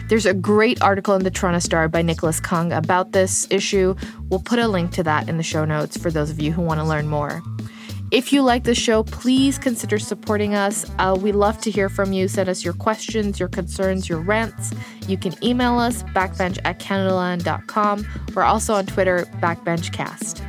There's 0.09 0.27
a 0.27 0.35
great 0.35 0.81
article 0.81 1.17
in 1.17 1.25
the 1.25 1.33
Toronto 1.33 1.59
Star 1.59 1.89
by 1.89 2.03
Nicholas 2.03 2.41
Keung 2.41 2.77
about 2.77 3.11
this 3.11 3.49
issue. 3.51 3.97
We'll 4.29 4.39
put 4.39 4.61
a 4.61 4.69
link 4.69 4.93
to 4.93 5.03
that 5.03 5.29
in 5.29 5.37
the 5.37 5.43
show 5.43 5.65
notes 5.65 5.97
for 5.97 6.13
those 6.13 6.31
of 6.31 6.41
you 6.41 6.53
who 6.53 6.63
want 6.63 6.79
to 6.79 6.85
learn 6.85 7.09
more. 7.09 7.43
If 8.11 8.33
you 8.33 8.43
like 8.43 8.65
the 8.65 8.75
show, 8.75 9.05
please 9.05 9.57
consider 9.57 10.01
supporting 10.01 10.55
us. 10.57 10.85
Uh, 10.99 11.17
we 11.21 11.31
love 11.31 11.61
to 11.61 11.71
hear 11.71 11.89
from 11.89 12.13
you. 12.13 12.27
Send 12.27 12.49
us 12.49 12.65
your 12.65 12.75
questions, 12.75 13.39
your 13.39 13.49
concerns, 13.49 14.09
your 14.09 14.19
rants. 14.19 14.73
You 15.07 15.17
can 15.17 15.33
email 15.45 15.79
us 15.79 16.03
backbench 16.03 16.59
at 16.65 16.81
canadaland.com. 16.81 18.07
We're 18.35 18.43
also 18.43 18.75
on 18.75 18.87
Twitter, 18.87 19.27
backbenchcast. 19.41 20.45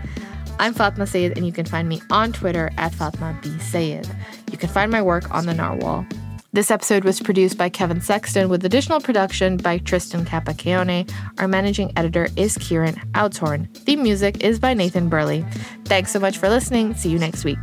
I'm 0.59 0.73
Fatima 0.73 1.05
Syed, 1.05 1.33
and 1.35 1.45
you 1.45 1.51
can 1.51 1.65
find 1.65 1.87
me 1.87 2.01
on 2.09 2.33
Twitter 2.33 2.71
at 2.77 2.95
Fatima 2.95 3.37
B. 3.43 3.55
Syed. 3.59 4.07
You 4.51 4.57
can 4.57 4.69
find 4.69 4.91
my 4.91 5.01
work 5.03 5.29
on 5.33 5.45
the 5.45 5.53
Narwhal. 5.53 6.05
This 6.53 6.69
episode 6.69 7.05
was 7.05 7.21
produced 7.21 7.57
by 7.57 7.69
Kevin 7.69 8.01
Sexton 8.01 8.49
with 8.49 8.65
additional 8.65 8.99
production 8.99 9.55
by 9.55 9.77
Tristan 9.77 10.25
Capacchione. 10.25 11.09
Our 11.39 11.47
managing 11.47 11.93
editor 11.95 12.27
is 12.35 12.57
Kieran 12.57 12.95
Oudshoorn. 13.13 13.73
Theme 13.73 14.03
music 14.03 14.43
is 14.43 14.59
by 14.59 14.73
Nathan 14.73 15.07
Burley. 15.07 15.45
Thanks 15.85 16.11
so 16.11 16.19
much 16.19 16.37
for 16.37 16.49
listening. 16.49 16.93
See 16.93 17.09
you 17.09 17.19
next 17.19 17.45
week. 17.45 17.57